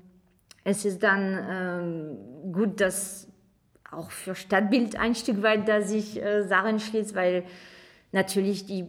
es 0.63 0.85
ist 0.85 1.01
dann 1.01 1.39
ähm, 1.49 2.53
gut, 2.53 2.79
dass 2.81 3.28
auch 3.91 4.11
für 4.11 4.35
Stadtbild 4.35 4.95
ein 4.95 5.15
Stück 5.15 5.41
weit 5.41 5.67
da 5.67 5.81
sich 5.81 6.21
äh, 6.21 6.43
Sachen 6.43 6.79
schließt, 6.79 7.15
weil 7.15 7.43
natürlich 8.11 8.65
die 8.65 8.85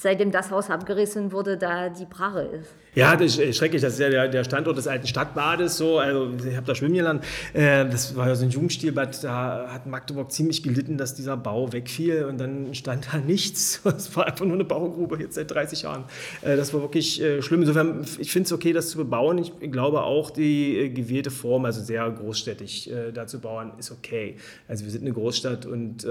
seitdem 0.00 0.30
das 0.30 0.50
Haus 0.50 0.70
abgerissen 0.70 1.30
wurde, 1.30 1.58
da 1.58 1.90
die 1.90 2.06
Brache 2.06 2.40
ist. 2.40 2.70
Ja, 2.94 3.14
das 3.14 3.38
ist 3.38 3.56
schrecklich. 3.56 3.82
Das 3.82 3.92
ist 3.92 4.00
ja 4.00 4.26
der, 4.26 4.42
Standort 4.42 4.76
des 4.76 4.88
alten 4.88 5.06
Stadtbades. 5.06 5.76
So. 5.76 5.98
Also, 5.98 6.28
ich 6.44 6.56
habe 6.56 6.66
da 6.66 6.74
schwimmen 6.74 6.94
gelernt. 6.94 7.22
Äh, 7.52 7.84
das 7.88 8.16
war 8.16 8.26
ja 8.26 8.34
so 8.34 8.44
ein 8.44 8.50
Jugendstilbad. 8.50 9.22
Da 9.22 9.68
hat 9.72 9.86
Magdeburg 9.86 10.32
ziemlich 10.32 10.64
gelitten, 10.64 10.98
dass 10.98 11.14
dieser 11.14 11.36
Bau 11.36 11.72
wegfiel. 11.72 12.24
Und 12.24 12.38
dann 12.38 12.74
stand 12.74 13.08
da 13.12 13.18
nichts. 13.18 13.82
Es 14.00 14.16
war 14.16 14.26
einfach 14.26 14.46
nur 14.46 14.54
eine 14.54 14.64
Baugrube 14.64 15.18
jetzt 15.18 15.34
seit 15.34 15.50
30 15.50 15.82
Jahren. 15.82 16.04
Äh, 16.42 16.56
das 16.56 16.72
war 16.74 16.80
wirklich 16.80 17.20
äh, 17.20 17.42
schlimm. 17.42 17.60
Insofern, 17.60 18.04
ich 18.18 18.32
finde 18.32 18.46
es 18.46 18.52
okay, 18.52 18.72
das 18.72 18.90
zu 18.90 18.98
bebauen. 18.98 19.38
Ich 19.38 19.52
glaube 19.70 20.02
auch, 20.02 20.30
die 20.30 20.78
äh, 20.78 20.88
gewählte 20.88 21.30
Form, 21.30 21.66
also 21.66 21.80
sehr 21.82 22.10
großstädtisch 22.10 22.88
äh, 22.88 23.12
da 23.12 23.26
zu 23.26 23.38
bauen, 23.38 23.72
ist 23.78 23.92
okay. 23.92 24.36
Also 24.66 24.84
wir 24.84 24.90
sind 24.90 25.02
eine 25.02 25.12
Großstadt 25.12 25.66
und 25.66 26.04
äh, 26.04 26.08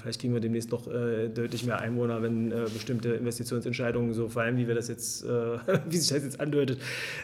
vielleicht 0.00 0.20
kriegen 0.20 0.34
wir 0.34 0.40
demnächst 0.40 0.70
noch 0.70 0.84
deutlich 0.84 1.64
mehr 1.64 1.80
Einwohner, 1.80 2.22
wenn 2.22 2.50
bestimmte 2.72 3.13
Investitionsentscheidungen 3.16 4.12
so 4.12 4.28
fallen, 4.28 4.56
wie 4.56 4.68
wir 4.68 4.74
das 4.74 4.88
jetzt, 4.88 5.24
wie 5.88 5.96
sich 5.96 6.08
das 6.08 6.22
jetzt 6.22 6.40
andeutet. 6.40 6.78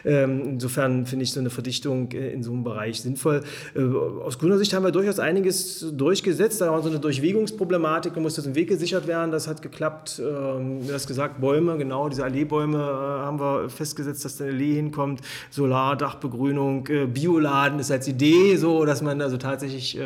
Ähm, 0.05 0.41
insofern 0.53 1.05
finde 1.05 1.23
ich 1.23 1.31
so 1.31 1.39
eine 1.39 1.49
Verdichtung 1.49 2.11
äh, 2.11 2.31
in 2.31 2.43
so 2.43 2.51
einem 2.51 2.63
Bereich 2.63 3.01
sinnvoll. 3.01 3.43
Äh, 3.75 3.81
aus 3.81 4.39
grüner 4.39 4.57
Sicht 4.57 4.73
haben 4.73 4.83
wir 4.83 4.91
durchaus 4.91 5.19
einiges 5.19 5.85
durchgesetzt. 5.91 6.61
Da 6.61 6.71
war 6.71 6.81
so 6.81 6.89
eine 6.89 6.99
Durchwegungsproblematik, 6.99 8.13
da 8.13 8.19
musste 8.19 8.41
ein 8.41 8.55
Weg 8.55 8.69
gesichert 8.69 9.07
werden, 9.07 9.31
das 9.31 9.47
hat 9.47 9.61
geklappt. 9.61 10.21
Ähm, 10.23 10.87
du 10.87 10.93
hast 10.93 11.07
gesagt, 11.07 11.41
Bäume, 11.41 11.77
genau, 11.77 12.09
diese 12.09 12.23
Alleebäume 12.23 12.77
äh, 12.77 12.81
haben 12.81 13.39
wir 13.39 13.69
festgesetzt, 13.69 14.25
dass 14.25 14.37
da 14.37 14.45
eine 14.45 14.53
Allee 14.53 14.75
hinkommt. 14.75 15.21
Solar, 15.49 15.95
Dachbegrünung, 15.95 16.87
Bioladen 17.13 17.79
ist 17.79 17.91
als 17.91 18.07
Idee 18.07 18.55
so, 18.57 18.85
dass 18.85 19.01
man 19.01 19.21
also 19.21 19.37
tatsächlich 19.37 19.97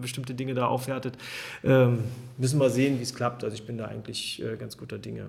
bestimmte 0.00 0.34
Dinge 0.34 0.54
da 0.54 0.66
aufwertet. 0.66 1.16
Ähm, 1.64 1.98
müssen 2.38 2.58
wir 2.58 2.70
sehen, 2.70 2.98
wie 2.98 3.02
es 3.02 3.14
klappt. 3.14 3.44
Also 3.44 3.54
ich 3.54 3.66
bin 3.66 3.78
da 3.78 3.86
eigentlich 3.86 4.42
ganz 4.58 4.76
guter 4.76 4.98
Dinge. 4.98 5.26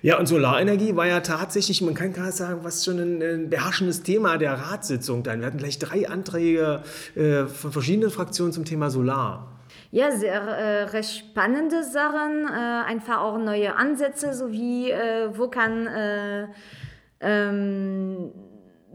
Ja, 0.00 0.18
und 0.18 0.26
Solarenergie 0.26 0.94
war 0.94 1.06
ja 1.06 1.20
tatsächlich, 1.20 1.82
man 1.82 1.94
kann 1.94 2.12
gerade 2.12 2.32
sagen, 2.32 2.60
was 2.62 2.84
schon 2.84 2.98
ein, 2.98 3.22
ein 3.22 3.50
beherrschendes 3.50 4.02
Thema 4.02 4.38
der 4.38 4.52
Ratssitzung 4.54 5.22
dann. 5.24 5.40
Wir 5.40 5.46
hatten 5.48 5.58
gleich 5.58 5.78
drei 5.78 6.08
Anträge 6.08 6.82
äh, 7.16 7.46
von 7.46 7.72
verschiedenen 7.72 8.10
Fraktionen 8.10 8.52
zum 8.52 8.64
Thema 8.64 8.90
Solar. 8.90 9.48
Ja, 9.90 10.10
sehr 10.12 10.40
äh, 10.40 10.82
recht 10.84 11.18
spannende 11.18 11.82
Sachen, 11.82 12.46
äh, 12.46 12.90
einfach 12.90 13.20
auch 13.20 13.38
neue 13.38 13.74
Ansätze, 13.74 14.34
sowie 14.34 14.90
äh, 14.90 15.30
wo 15.36 15.48
kann 15.48 15.86
äh, 15.86 16.46
ähm, 17.20 18.30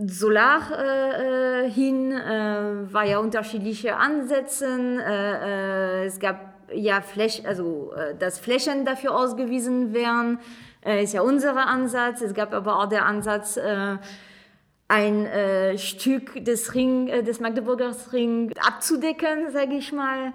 Solar 0.05 0.61
äh, 0.71 1.69
hin, 1.69 2.11
war 2.11 3.05
ja 3.05 3.19
unterschiedliche 3.19 3.95
Ansätze. 3.95 4.65
es 6.03 6.19
gab 6.19 6.55
ja 6.73 7.01
Fläch, 7.01 7.43
also 7.45 7.93
dass 8.17 8.39
Flächen 8.39 8.85
dafür 8.85 9.15
ausgewiesen 9.15 9.93
werden 9.93 10.39
äh, 10.85 11.03
ist 11.03 11.13
ja 11.13 11.21
unser 11.21 11.55
Ansatz. 11.55 12.21
Es 12.21 12.33
gab 12.33 12.53
aber 12.53 12.79
auch 12.79 12.87
der 12.87 13.05
Ansatz, 13.05 13.57
äh, 13.57 13.97
ein 14.87 15.25
äh, 15.25 15.77
Stück 15.77 16.43
des 16.43 16.75
Ring, 16.75 17.07
äh, 17.07 17.23
des 17.23 17.39
Magdeburgers 17.39 18.13
Ring 18.13 18.53
abzudecken, 18.59 19.51
sage 19.51 19.75
ich 19.75 19.91
mal. 19.91 20.33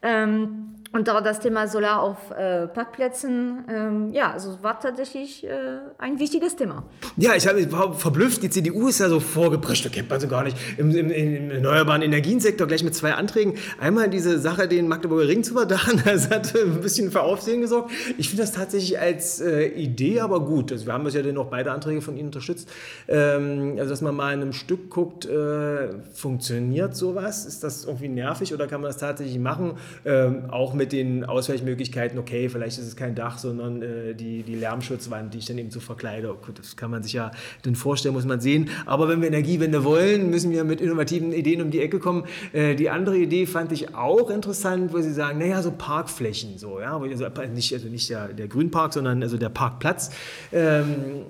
Ähm, 0.00 0.76
und 0.92 1.08
auch 1.10 1.22
das 1.22 1.40
Thema 1.40 1.68
Solar 1.68 2.02
auf 2.02 2.30
äh, 2.30 2.66
Parkplätzen, 2.66 3.64
ähm, 3.68 4.12
ja, 4.12 4.32
also 4.32 4.58
war 4.62 4.80
tatsächlich 4.80 5.44
äh, 5.44 5.50
ein 5.98 6.18
wichtiges 6.18 6.56
Thema. 6.56 6.84
Ja, 7.16 7.34
ich 7.34 7.46
war 7.70 7.92
verblüfft, 7.94 8.42
die 8.42 8.50
CDU 8.50 8.88
ist 8.88 9.00
ja 9.00 9.08
so 9.08 9.20
vorgeprescht, 9.20 9.84
da 9.84 9.90
kennt 9.90 10.08
man 10.08 10.18
sie 10.18 10.28
gar 10.28 10.44
nicht, 10.44 10.56
im, 10.78 10.90
im, 10.90 11.10
im 11.10 11.50
erneuerbaren 11.50 12.02
Energiensektor 12.02 12.66
gleich 12.66 12.82
mit 12.82 12.94
zwei 12.94 13.14
Anträgen. 13.14 13.54
Einmal 13.78 14.08
diese 14.08 14.38
Sache, 14.38 14.66
den 14.66 14.88
Magdeburger 14.88 15.28
Ring 15.28 15.44
zu 15.44 15.54
verdachen, 15.54 16.00
das 16.04 16.30
hat 16.30 16.54
ein 16.56 16.80
bisschen 16.80 17.10
für 17.10 17.22
Aufsehen 17.22 17.60
gesorgt. 17.60 17.90
Ich 18.16 18.30
finde 18.30 18.42
das 18.42 18.52
tatsächlich 18.52 18.98
als 18.98 19.40
äh, 19.40 19.66
Idee 19.66 20.20
aber 20.20 20.40
gut. 20.40 20.72
Also 20.72 20.86
wir 20.86 20.94
haben 20.94 21.06
ja 21.08 21.22
dann 21.22 21.50
beide 21.50 21.72
Anträge 21.72 22.00
von 22.00 22.16
Ihnen 22.16 22.28
unterstützt. 22.28 22.68
Ähm, 23.08 23.76
also 23.78 23.90
dass 23.90 24.00
man 24.00 24.14
mal 24.14 24.32
in 24.32 24.40
einem 24.40 24.52
Stück 24.52 24.90
guckt, 24.90 25.26
äh, 25.26 25.88
funktioniert 26.12 26.96
sowas? 26.96 27.44
Ist 27.44 27.62
das 27.62 27.84
irgendwie 27.84 28.08
nervig 28.08 28.54
oder 28.54 28.66
kann 28.66 28.80
man 28.80 28.88
das 28.88 28.98
tatsächlich 28.98 29.38
machen? 29.38 29.72
Ähm, 30.04 30.44
auch 30.50 30.77
mit 30.78 30.92
den 30.92 31.24
Ausweichmöglichkeiten, 31.24 32.18
okay, 32.18 32.48
vielleicht 32.48 32.78
ist 32.78 32.86
es 32.86 32.96
kein 32.96 33.14
Dach, 33.14 33.36
sondern 33.36 33.82
äh, 33.82 34.14
die, 34.14 34.42
die 34.42 34.54
Lärmschutzwand, 34.54 35.34
die 35.34 35.38
ich 35.38 35.46
dann 35.46 35.58
eben 35.58 35.70
so 35.70 35.80
verkleide. 35.80 36.30
Okay, 36.30 36.52
das 36.54 36.76
kann 36.76 36.90
man 36.90 37.02
sich 37.02 37.12
ja 37.12 37.30
dann 37.62 37.74
vorstellen, 37.74 38.14
muss 38.14 38.24
man 38.24 38.40
sehen. 38.40 38.70
Aber 38.86 39.08
wenn 39.08 39.20
wir 39.20 39.28
Energiewende 39.28 39.84
wollen, 39.84 40.30
müssen 40.30 40.50
wir 40.50 40.64
mit 40.64 40.80
innovativen 40.80 41.32
Ideen 41.32 41.60
um 41.60 41.70
die 41.70 41.80
Ecke 41.80 41.98
kommen. 41.98 42.24
Äh, 42.52 42.74
die 42.74 42.88
andere 42.88 43.18
Idee 43.18 43.44
fand 43.44 43.72
ich 43.72 43.94
auch 43.94 44.30
interessant, 44.30 44.94
wo 44.94 45.00
sie 45.00 45.12
sagen, 45.12 45.38
naja, 45.38 45.60
so 45.60 45.72
Parkflächen, 45.72 46.56
so, 46.56 46.80
ja, 46.80 46.96
also 46.96 47.26
nicht, 47.52 47.74
also 47.74 47.88
nicht 47.88 48.08
der, 48.08 48.28
der 48.28 48.48
Grünpark, 48.48 48.94
sondern 48.94 49.22
also 49.22 49.36
der 49.36 49.50
Parkplatz. 49.50 50.10
Ähm, 50.52 51.24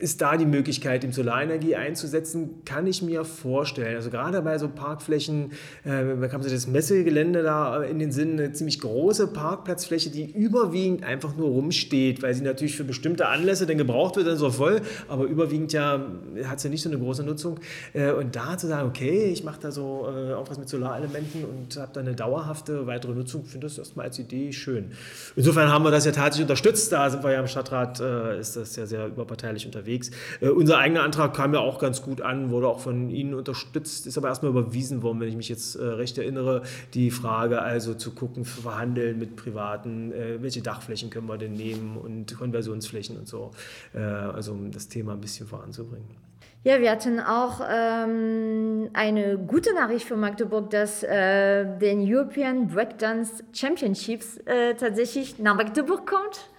ist 0.00 0.20
da 0.20 0.36
die 0.36 0.46
Möglichkeit, 0.46 1.02
im 1.02 1.12
Solarenergie 1.12 1.74
einzusetzen, 1.74 2.62
kann 2.64 2.86
ich 2.86 3.02
mir 3.02 3.24
vorstellen. 3.24 3.96
Also 3.96 4.10
gerade 4.10 4.40
bei 4.42 4.56
so 4.56 4.68
Parkflächen, 4.68 5.50
äh, 5.84 6.28
kam 6.28 6.40
so 6.40 6.48
das 6.48 6.68
Messegelände 6.68 7.42
da 7.42 7.82
in 7.82 7.98
den 7.98 8.12
Sinn, 8.12 8.34
eine 8.34 8.52
ziemlich 8.52 8.80
große 8.80 9.26
Parkplatzfläche, 9.26 10.10
die 10.10 10.30
überwiegend 10.30 11.02
einfach 11.02 11.36
nur 11.36 11.48
rumsteht, 11.48 12.22
weil 12.22 12.32
sie 12.32 12.44
natürlich 12.44 12.76
für 12.76 12.84
bestimmte 12.84 13.26
Anlässe 13.26 13.66
dann 13.66 13.76
gebraucht 13.76 14.14
wird, 14.14 14.28
dann 14.28 14.36
so 14.36 14.50
voll, 14.50 14.82
aber 15.08 15.24
überwiegend 15.24 15.72
ja 15.72 16.06
hat 16.44 16.60
sie 16.60 16.68
ja 16.68 16.70
nicht 16.70 16.82
so 16.82 16.90
eine 16.90 16.98
große 16.98 17.24
Nutzung. 17.24 17.58
Äh, 17.92 18.12
und 18.12 18.36
da 18.36 18.56
zu 18.56 18.68
sagen, 18.68 18.88
okay, 18.88 19.24
ich 19.32 19.42
mache 19.42 19.58
da 19.60 19.72
so 19.72 20.06
äh, 20.06 20.32
auch 20.34 20.48
was 20.48 20.60
mit 20.60 20.68
Solarelementen 20.68 21.44
und 21.44 21.76
habe 21.76 21.90
da 21.92 22.00
eine 22.00 22.14
dauerhafte 22.14 22.86
weitere 22.86 23.14
Nutzung, 23.14 23.44
finde 23.44 23.66
das 23.66 23.78
erstmal 23.78 24.06
als 24.06 24.18
Idee 24.20 24.52
schön. 24.52 24.92
Insofern 25.34 25.72
haben 25.72 25.84
wir 25.84 25.90
das 25.90 26.04
ja 26.04 26.12
tatsächlich 26.12 26.44
unterstützt, 26.44 26.92
da 26.92 27.10
sind 27.10 27.24
wir 27.24 27.32
ja 27.32 27.40
im 27.40 27.48
Stadtrat, 27.48 27.98
äh, 27.98 28.38
ist 28.38 28.54
das 28.54 28.76
ja 28.76 28.86
sehr 28.86 29.08
überparteilich 29.08 29.66
unterwegs 29.66 29.87
unterwegs. 29.88 30.10
Äh, 30.40 30.48
unser 30.48 30.78
eigener 30.78 31.02
Antrag 31.02 31.34
kam 31.34 31.54
ja 31.54 31.60
auch 31.60 31.78
ganz 31.78 32.02
gut 32.02 32.20
an, 32.20 32.50
wurde 32.50 32.68
auch 32.68 32.80
von 32.80 33.10
Ihnen 33.10 33.34
unterstützt, 33.34 34.06
ist 34.06 34.18
aber 34.18 34.28
erstmal 34.28 34.50
überwiesen 34.50 35.02
worden, 35.02 35.20
wenn 35.20 35.28
ich 35.28 35.36
mich 35.36 35.48
jetzt 35.48 35.76
äh, 35.76 35.84
recht 35.84 36.18
erinnere. 36.18 36.62
Die 36.94 37.10
Frage 37.10 37.62
also 37.62 37.94
zu 37.94 38.12
gucken, 38.12 38.44
verhandeln 38.44 39.18
mit 39.18 39.36
Privaten, 39.36 40.12
äh, 40.12 40.42
welche 40.42 40.62
Dachflächen 40.62 41.10
können 41.10 41.26
wir 41.26 41.38
denn 41.38 41.54
nehmen 41.54 41.96
und 41.96 42.36
Konversionsflächen 42.36 43.16
und 43.16 43.28
so. 43.28 43.50
Äh, 43.94 44.00
also 44.00 44.52
um 44.52 44.70
das 44.70 44.88
Thema 44.88 45.12
ein 45.12 45.20
bisschen 45.20 45.46
voranzubringen. 45.46 46.28
Ja, 46.64 46.80
wir 46.80 46.90
hatten 46.90 47.20
auch 47.20 47.60
ähm, 47.70 48.90
eine 48.92 49.38
gute 49.38 49.72
Nachricht 49.74 50.06
für 50.06 50.16
Magdeburg, 50.16 50.70
dass 50.70 51.04
äh, 51.04 51.64
den 51.78 52.00
European 52.02 52.66
Breakdance 52.66 53.44
Championships 53.52 54.38
äh, 54.38 54.74
tatsächlich 54.74 55.38
nach 55.38 55.54
Magdeburg 55.54 56.04
kommt. 56.04 56.50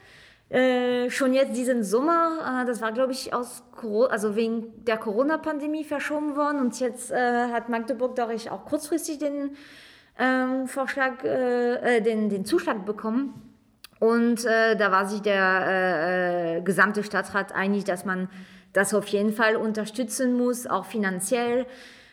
Äh, 0.50 1.12
schon 1.12 1.34
jetzt 1.34 1.56
diesen 1.56 1.84
Sommer, 1.84 2.64
äh, 2.64 2.66
das 2.66 2.82
war 2.82 2.92
glaube 2.92 3.12
ich 3.12 3.34
aus 3.36 3.64
also 4.10 4.36
wegen 4.36 4.84
der 4.84 4.98
Corona-Pandemie 4.98 5.84
verschoben 5.84 6.36
worden 6.36 6.60
und 6.60 6.80
jetzt 6.80 7.12
äh, 7.12 7.52
hat 7.52 7.70
Magdeburg 7.70 8.16
dadurch 8.16 8.50
auch 8.50 8.66
kurzfristig 8.66 9.20
den 9.20 9.56
ähm, 10.18 10.68
Vorschlag, 10.68 11.24
äh, 11.24 11.98
äh, 11.98 12.02
den, 12.02 12.30
den 12.30 12.46
Zuschlag 12.46 12.84
bekommen. 12.86 13.46
Und 14.00 14.46
da 14.46 14.92
war 14.94 15.06
sich 15.06 15.22
der 15.22 16.62
gesamte 16.64 17.04
Stadtrat 17.04 17.54
einig, 17.54 17.84
dass 17.84 18.06
man 18.06 18.30
das 18.72 18.94
auf 18.94 19.06
jeden 19.08 19.34
Fall 19.34 19.58
unterstützen 19.58 20.38
muss, 20.38 20.68
auch 20.68 20.86
finanziell 20.86 21.66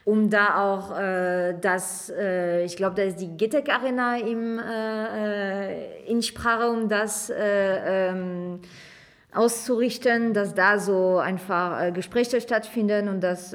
um 0.07 0.31
da 0.31 0.63
auch 0.63 0.97
äh, 0.97 1.55
das, 1.61 2.13
äh, 2.17 2.65
ich 2.65 2.77
glaube, 2.77 2.95
da 2.95 3.03
ist 3.03 3.17
die 3.17 3.37
GTEC 3.37 3.69
Arena 3.69 4.17
im, 4.17 4.57
äh, 4.57 5.73
äh, 5.73 6.07
in 6.07 6.23
Sprache, 6.23 6.71
um 6.71 6.89
das 6.89 7.29
äh, 7.29 8.11
ähm, 8.11 8.61
auszurichten, 9.35 10.33
dass 10.33 10.55
da 10.55 10.79
so 10.79 11.19
einfach 11.19 11.83
äh, 11.83 11.91
Gespräche 11.91 12.41
stattfinden 12.41 13.09
und 13.09 13.21
das 13.21 13.55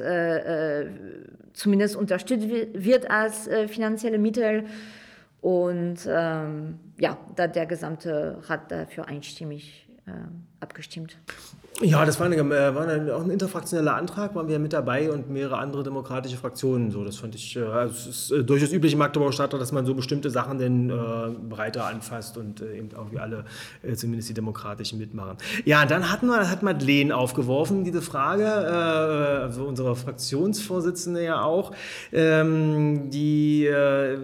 zumindest 1.54 1.96
unterstützt 1.96 2.48
wird 2.48 3.10
als 3.10 3.48
finanzielle 3.68 4.18
Mittel. 4.18 4.64
Und 5.40 6.06
ähm, 6.06 6.78
ja, 6.98 7.16
da 7.34 7.46
der 7.46 7.66
gesamte 7.66 8.38
Rat 8.46 8.70
dafür 8.70 9.08
einstimmig 9.08 9.88
abgestimmt. 10.60 11.16
Ja, 11.80 12.04
das 12.04 12.20
war, 12.20 12.26
eine, 12.26 12.36
äh, 12.36 12.74
war 12.74 12.86
eine, 12.86 13.14
auch 13.14 13.24
ein 13.24 13.30
interfraktioneller 13.30 13.96
Antrag, 13.96 14.34
waren 14.34 14.46
wir 14.46 14.58
mit 14.58 14.74
dabei 14.74 15.10
und 15.10 15.30
mehrere 15.30 15.56
andere 15.56 15.82
demokratische 15.82 16.36
Fraktionen. 16.36 16.90
So, 16.90 17.02
das 17.02 17.16
fand 17.16 17.34
ich, 17.34 17.56
äh, 17.56 17.62
also 17.62 17.94
es 17.94 18.06
ist 18.06 18.30
äh, 18.30 18.44
durchaus 18.44 18.72
üblich 18.72 18.92
im 18.92 18.98
Magdeburger 18.98 19.32
Stadtrat, 19.32 19.60
dass 19.60 19.72
man 19.72 19.86
so 19.86 19.94
bestimmte 19.94 20.28
Sachen 20.28 20.58
dann 20.58 20.90
äh, 20.90 20.92
breiter 21.48 21.86
anfasst 21.86 22.36
und 22.36 22.60
äh, 22.60 22.76
eben 22.76 22.94
auch 22.94 23.10
wie 23.10 23.18
alle, 23.18 23.46
äh, 23.82 23.94
zumindest 23.94 24.28
die 24.28 24.34
Demokratischen, 24.34 24.98
mitmachen. 24.98 25.38
Ja, 25.64 25.86
dann 25.86 26.12
hatten 26.12 26.26
wir, 26.26 26.50
hat 26.50 26.62
Madeleine 26.62 27.16
aufgeworfen, 27.16 27.84
diese 27.84 28.02
Frage, 28.02 28.46
also 28.46 29.64
unsere 29.64 29.96
Fraktionsvorsitzende 29.96 31.24
ja 31.24 31.42
auch, 31.42 31.72
ähm, 32.12 33.10
die 33.10 33.70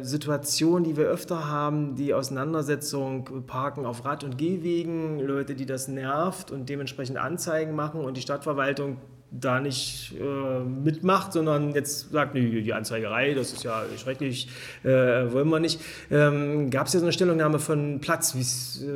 Situation, 0.03 0.85
die 0.85 0.97
wir 0.97 1.07
öfter 1.07 1.49
haben, 1.49 1.95
die 1.95 2.13
Auseinandersetzung 2.13 3.45
Parken 3.47 3.87
auf 3.87 4.05
Rad- 4.05 4.25
und 4.25 4.37
Gehwegen, 4.37 5.21
Leute, 5.21 5.55
die 5.55 5.65
das 5.65 5.89
nervt 5.89 6.51
und 6.51 6.69
dementsprechend 6.69 7.17
an 7.17 7.38
Anzeigen 7.39 7.77
machen 7.77 8.01
und 8.01 8.17
die 8.17 8.21
Stadtverwaltung 8.21 8.97
da 9.31 9.61
nicht 9.61 10.15
äh, 10.19 10.61
mitmacht, 10.61 11.33
sondern 11.33 11.73
jetzt 11.73 12.11
sagt, 12.11 12.35
nee, 12.35 12.63
die 12.63 12.73
Anzeigerei, 12.73 13.35
das 13.35 13.53
ist 13.53 13.63
ja 13.63 13.85
schrecklich, 13.97 14.49
äh, 14.83 14.89
wollen 14.89 15.49
wir 15.51 15.61
nicht. 15.61 15.81
Ähm, 16.11 16.71
Gab 16.71 16.89
es 16.89 16.95
ja 16.95 17.01
so 17.01 17.07
eine 17.07 17.13
Stellungnahme 17.13 17.61
von 17.61 18.01
Platz, 18.01 18.35
äh, 18.35 18.89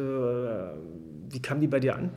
wie 1.30 1.40
kam 1.40 1.60
die 1.60 1.68
bei 1.68 1.78
dir 1.78 1.94
an? 1.94 2.10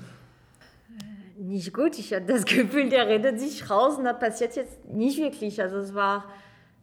Äh, 1.37 1.43
nicht 1.43 1.73
gut, 1.73 1.99
ich 1.99 2.11
hatte 2.11 2.25
das 2.25 2.45
Gefühl, 2.45 2.89
der 2.89 3.07
redet 3.07 3.39
sich 3.39 3.69
raus 3.69 3.97
und 3.99 4.05
da 4.05 4.13
passiert 4.13 4.55
jetzt 4.55 4.83
nicht 4.91 5.19
wirklich. 5.19 5.61
Also 5.61 5.77
es 5.77 5.93
war 5.93 6.25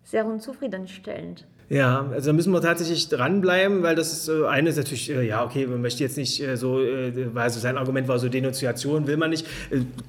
sehr 0.05 0.25
unzufriedenstellend. 0.25 1.49
Ja, 1.73 2.07
also 2.13 2.27
da 2.27 2.33
müssen 2.35 2.53
wir 2.53 2.61
tatsächlich 2.61 3.09
dranbleiben, 3.09 3.83
weil 3.83 3.95
das 3.95 4.13
ist 4.13 4.29
äh, 4.29 4.45
eine 4.45 4.69
ist 4.69 4.77
natürlich, 4.77 5.09
äh, 5.09 5.27
ja, 5.27 5.43
okay, 5.43 5.67
man 5.67 5.81
möchte 5.81 6.05
jetzt 6.05 6.19
nicht 6.19 6.39
äh, 6.43 6.59
so, 6.59 6.75
weil 6.75 7.45
also 7.45 7.61
sein 7.61 7.79
Argument 7.79 8.09
war 8.09 8.19
so, 8.19 8.29
Denunziation 8.29 9.07
will 9.07 9.17
man 9.17 9.31
nicht. 9.31 9.47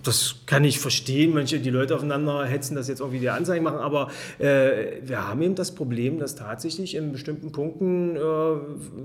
Das 0.03 0.36
kann 0.46 0.65
ich 0.65 0.77
verstehen, 0.79 1.34
manche, 1.34 1.62
die 1.62 1.70
Leute 1.70 1.96
aufeinander 1.96 2.43
hetzen, 2.43 2.75
das 2.75 2.89
jetzt 2.89 3.00
irgendwie 3.00 3.20
die 3.20 3.29
Anzeigen 3.29 3.63
machen, 3.63 3.77
aber 3.77 4.10
äh, 4.39 4.98
wir 5.05 5.25
haben 5.25 5.41
eben 5.41 5.55
das 5.55 5.74
Problem, 5.74 6.20
dass 6.20 6.36
tatsächlich 6.36 6.96
in 6.96 7.13
bestimmten 7.13 7.53
Punkten 7.53 8.17
äh, 8.17 8.20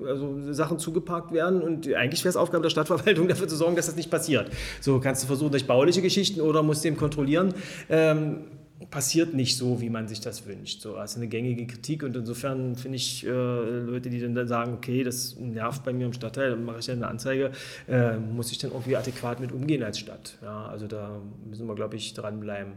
also 0.09 0.53
Sachen 0.53 0.81
zugeparkt 0.81 1.31
werden 1.31 1.63
und 1.63 1.95
eigentlich 1.95 2.25
wäre 2.25 2.31
es 2.31 2.37
Aufgabe 2.37 2.65
der 2.65 2.71
Stadtverwaltung 2.71 3.29
dafür 3.29 3.47
zu 3.47 3.55
sorgen, 3.55 3.77
dass 3.77 3.87
das 3.87 3.95
nicht 3.95 4.11
passiert. 4.11 4.51
So 4.81 4.99
kannst 4.99 5.23
du 5.23 5.29
versuchen 5.29 5.53
durch 5.53 5.69
bauliche 5.69 6.03
Geschichten 6.03 6.41
oder 6.41 6.65
musst 6.65 6.83
du 6.83 6.89
eben 6.89 6.97
kontrollieren. 6.97 7.55
Ähm, 7.89 8.58
passiert 8.91 9.35
nicht 9.35 9.57
so, 9.57 9.81
wie 9.81 9.91
man 9.91 10.09
sich 10.09 10.21
das 10.21 10.47
wünscht. 10.47 10.81
So, 10.81 10.97
also 10.97 11.19
eine 11.19 11.29
gängige 11.29 11.67
Kritik 11.67 12.03
und 12.03 12.17
insofern 12.17 12.77
finde 12.77 12.97
ich 12.97 13.27
äh, 13.27 13.31
Leute, 13.31 14.11
die 14.11 14.21
dann 14.21 14.47
sagen, 14.47 14.75
okay, 14.75 15.03
das 15.03 15.37
nervt 15.39 15.85
bei 15.85 15.93
mir 15.93 16.07
im 16.07 16.13
Stadtteil, 16.13 16.51
dann 16.51 16.65
mache 16.65 16.79
ich 16.79 16.87
ja 16.87 16.95
eine 16.95 17.09
Anzeige, 17.09 17.53
äh, 17.89 18.17
muss 18.17 18.53
ich 18.53 18.59
dann 18.59 18.71
irgendwie 18.71 18.97
adäquat 18.97 19.41
mit 19.41 19.53
umgehen 19.53 19.83
als 19.83 19.99
Stadt. 19.99 20.39
Ja, 20.43 20.67
also 20.67 20.87
da 20.87 21.21
müssen 21.49 21.67
wir, 21.67 21.75
glaube 21.75 21.97
ich, 21.97 22.15
dranbleiben. 22.15 22.75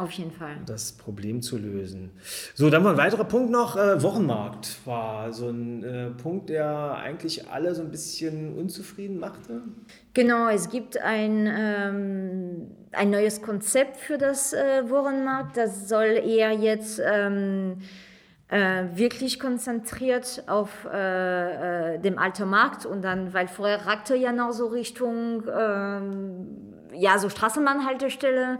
Auf 0.00 0.12
jeden 0.12 0.30
Fall. 0.30 0.56
Das 0.64 0.92
Problem 0.92 1.42
zu 1.42 1.58
lösen. 1.58 2.10
So, 2.54 2.70
dann 2.70 2.82
war 2.84 2.92
ein 2.92 2.96
weiterer 2.96 3.24
Punkt 3.24 3.50
noch. 3.50 3.76
Äh, 3.76 4.02
Wochenmarkt 4.02 4.78
war 4.86 5.30
so 5.34 5.50
ein 5.50 5.84
äh, 5.84 6.10
Punkt, 6.10 6.48
der 6.48 6.94
eigentlich 6.96 7.48
alle 7.48 7.74
so 7.74 7.82
ein 7.82 7.90
bisschen 7.90 8.54
unzufrieden 8.56 9.18
machte. 9.18 9.60
Genau, 10.14 10.48
es 10.48 10.70
gibt 10.70 10.96
ein, 10.96 11.46
ähm, 11.46 12.70
ein 12.92 13.10
neues 13.10 13.42
Konzept 13.42 13.96
für 13.96 14.18
das 14.18 14.52
äh, 14.52 14.88
Wochenmarkt. 14.88 15.56
Das 15.56 15.88
soll 15.88 16.22
eher 16.24 16.52
jetzt 16.52 17.00
ähm, 17.04 17.78
äh, 18.48 18.84
wirklich 18.94 19.38
konzentriert 19.38 20.42
auf 20.48 20.88
äh, 20.92 21.94
äh, 21.94 21.98
dem 21.98 22.18
alten 22.18 22.48
Markt 22.48 22.86
und 22.86 23.02
dann, 23.02 23.32
weil 23.32 23.48
vorher 23.48 23.86
ragte 23.86 24.16
ja 24.16 24.32
noch 24.32 24.52
so 24.52 24.66
Richtung, 24.66 25.44
ähm, 25.56 26.46
ja, 26.92 27.18
so 27.18 27.28
Straßenbahnhaltestelle 27.28 28.58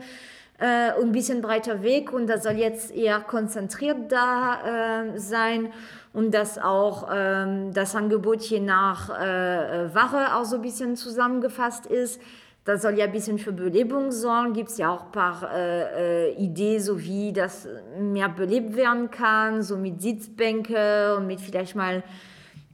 äh, 0.59 0.93
ein 1.01 1.11
bisschen 1.11 1.41
breiter 1.41 1.83
Weg 1.83 2.13
und 2.13 2.29
das 2.29 2.45
soll 2.45 2.53
jetzt 2.53 2.95
eher 2.95 3.21
konzentriert 3.21 4.13
da 4.13 5.05
äh, 5.05 5.19
sein 5.19 5.73
und 6.13 6.33
dass 6.33 6.59
auch 6.59 7.09
ähm, 7.13 7.73
das 7.73 7.97
Angebot 7.97 8.43
je 8.43 8.61
nach 8.61 9.11
äh, 9.11 9.87
äh, 9.87 9.95
Ware 9.95 10.37
auch 10.37 10.45
so 10.45 10.57
ein 10.57 10.63
bisschen 10.63 10.97
zusammengefasst 10.97 11.87
ist. 11.87 12.21
Das 12.65 12.83
soll 12.83 12.99
ja 12.99 13.07
ein 13.07 13.13
bisschen 13.13 13.39
für 13.39 13.53
Belebung 13.53 14.13
sorgen. 14.13 14.53
Gibt 14.53 14.69
es 14.69 14.79
ja 14.79 14.95
auch 14.95 15.07
ein 15.07 15.13
paar 15.13 15.51
äh, 15.55 16.29
äh, 16.29 16.35
Ideen, 16.35 16.81
so 16.81 17.01
wie 17.01 17.33
das 17.33 17.67
mehr 17.99 18.29
belebt 18.29 18.77
werden 18.77 19.11
kann, 19.11 19.63
so 19.63 19.77
mit 19.77 20.03
Sitzbänke 20.03 21.17
und 21.17 21.27
mit 21.27 21.41
vielleicht 21.41 21.75
mal 21.75 21.97
ein 21.97 22.03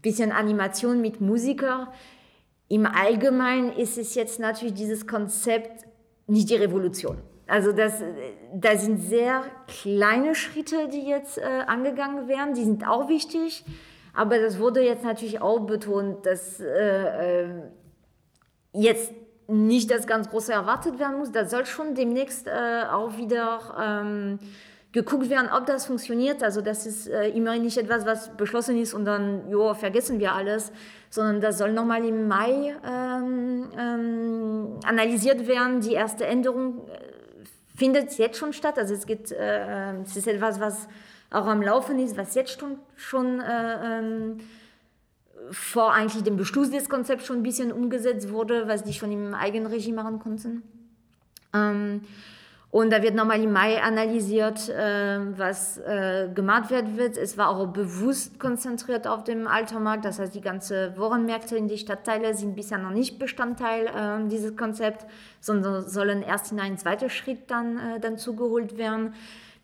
bisschen 0.03 0.33
Animation 0.33 1.01
mit 1.01 1.21
Musiker. 1.21 1.93
Im 2.69 2.85
Allgemeinen 2.85 3.73
ist 3.73 3.97
es 3.97 4.17
jetzt 4.17 4.41
natürlich 4.41 4.75
dieses 4.75 5.07
Konzept 5.07 5.87
nicht 6.27 6.51
die 6.51 6.57
Revolution. 6.57 7.19
Also 7.47 7.71
das, 7.71 8.03
da 8.53 8.77
sind 8.77 8.99
sehr 8.99 9.45
kleine 9.69 10.35
Schritte, 10.35 10.89
die 10.89 11.09
jetzt 11.09 11.39
äh, 11.39 11.43
angegangen 11.43 12.27
werden. 12.27 12.55
Die 12.55 12.65
sind 12.65 12.87
auch 12.89 13.09
wichtig. 13.09 13.65
Aber 14.13 14.39
das 14.41 14.59
wurde 14.59 14.81
jetzt 14.81 15.05
natürlich 15.05 15.41
auch 15.41 15.61
betont, 15.61 16.27
dass 16.27 16.59
äh, 16.59 17.45
äh, 17.45 17.49
jetzt 18.73 19.13
nicht 19.49 19.91
das 19.91 20.07
ganz 20.07 20.29
Große 20.31 20.53
erwartet 20.53 20.99
werden 20.99 21.19
muss. 21.19 21.33
Da 21.33 21.47
soll 21.47 21.67
schon 21.67 21.95
demnächst 21.95 22.47
äh, 22.47 22.83
auch 22.91 23.17
wieder 23.17 23.61
ähm, 23.81 24.39
geguckt 24.93 25.29
werden, 25.29 25.51
ob 25.53 25.67
das 25.67 25.87
funktioniert. 25.87 26.43
Also 26.43 26.63
das 26.63 26.87
ist 26.87 27.09
äh, 27.09 27.29
immerhin 27.29 27.63
nicht 27.63 27.77
etwas, 27.77 28.07
was 28.07 28.37
beschlossen 28.37 28.81
ist 28.81 28.95
und 28.95 29.05
dann, 29.05 29.49
jo, 29.51 29.75
vergessen 29.75 30.19
wir 30.19 30.33
alles, 30.33 30.73
sondern 31.11 31.41
das 31.41 31.59
soll 31.59 31.73
nochmal 31.73 32.05
im 32.05 32.27
Mai 32.29 32.75
ähm, 32.85 33.71
ähm, 33.79 34.81
analysiert 34.85 35.47
werden. 35.47 35.81
Die 35.81 35.93
erste 35.93 36.27
Änderung 36.27 36.89
äh, 36.89 36.99
findet 37.77 38.17
jetzt 38.19 38.39
schon 38.39 38.53
statt. 38.53 38.79
Also 38.79 38.95
es 38.95 39.07
gibt, 39.07 39.33
äh, 39.33 40.01
es 40.01 40.17
ist 40.17 40.27
etwas, 40.27 40.61
was 40.61 40.89
auch 41.31 41.47
am 41.47 41.63
Laufen 41.63 41.99
ist, 41.99 42.17
was 42.17 42.35
jetzt 42.35 42.59
schon, 42.59 42.79
schon 42.97 43.41
äh, 43.41 43.99
ähm, 43.99 44.39
vor 45.51 45.93
eigentlich 45.93 46.23
dem 46.23 46.37
Beschluss 46.37 46.71
des 46.71 46.89
Konzepts 46.89 47.27
schon 47.27 47.39
ein 47.39 47.43
bisschen 47.43 47.73
umgesetzt 47.73 48.31
wurde, 48.31 48.69
was 48.69 48.85
die 48.85 48.93
schon 48.93 49.13
im 49.13 49.35
Eigenregie 49.35 49.93
machen 49.93 50.19
konnten. 50.19 50.63
Ähm, 51.55 52.03
und 52.77 52.91
da 52.91 53.03
wird 53.03 53.15
nochmal 53.15 53.43
im 53.43 53.53
Mai 53.53 53.81
analysiert, 53.81 54.69
äh, 54.69 55.19
was 55.39 55.79
äh, 55.79 56.29
gemacht 56.35 56.69
wird. 56.71 57.17
Es 57.17 57.39
war 57.39 57.49
auch 57.49 57.69
bewusst 57.69 58.39
konzentriert 58.39 59.07
auf 59.07 59.25
dem 59.25 59.47
Altermarkt. 59.47 60.05
Das 60.05 60.19
heißt, 60.19 60.35
die 60.35 60.43
ganzen 60.43 60.95
Wochenmärkte 60.99 61.57
in 61.57 61.69
die 61.69 61.79
Stadtteile 61.79 62.35
sind 62.35 62.55
bisher 62.55 62.77
noch 62.77 62.91
nicht 62.91 63.19
Bestandteil 63.19 63.87
äh, 63.87 64.29
dieses 64.29 64.57
Konzepts, 64.57 65.07
sondern 65.41 65.89
sollen 65.89 66.23
erst 66.23 66.53
in 66.53 66.61
einen 66.61 66.77
zweiten 66.77 67.09
Schritt 67.09 67.51
dann, 67.51 67.79
äh, 67.79 68.01
dann 68.01 68.19
zugeholt 68.19 68.77
werden. 68.77 69.15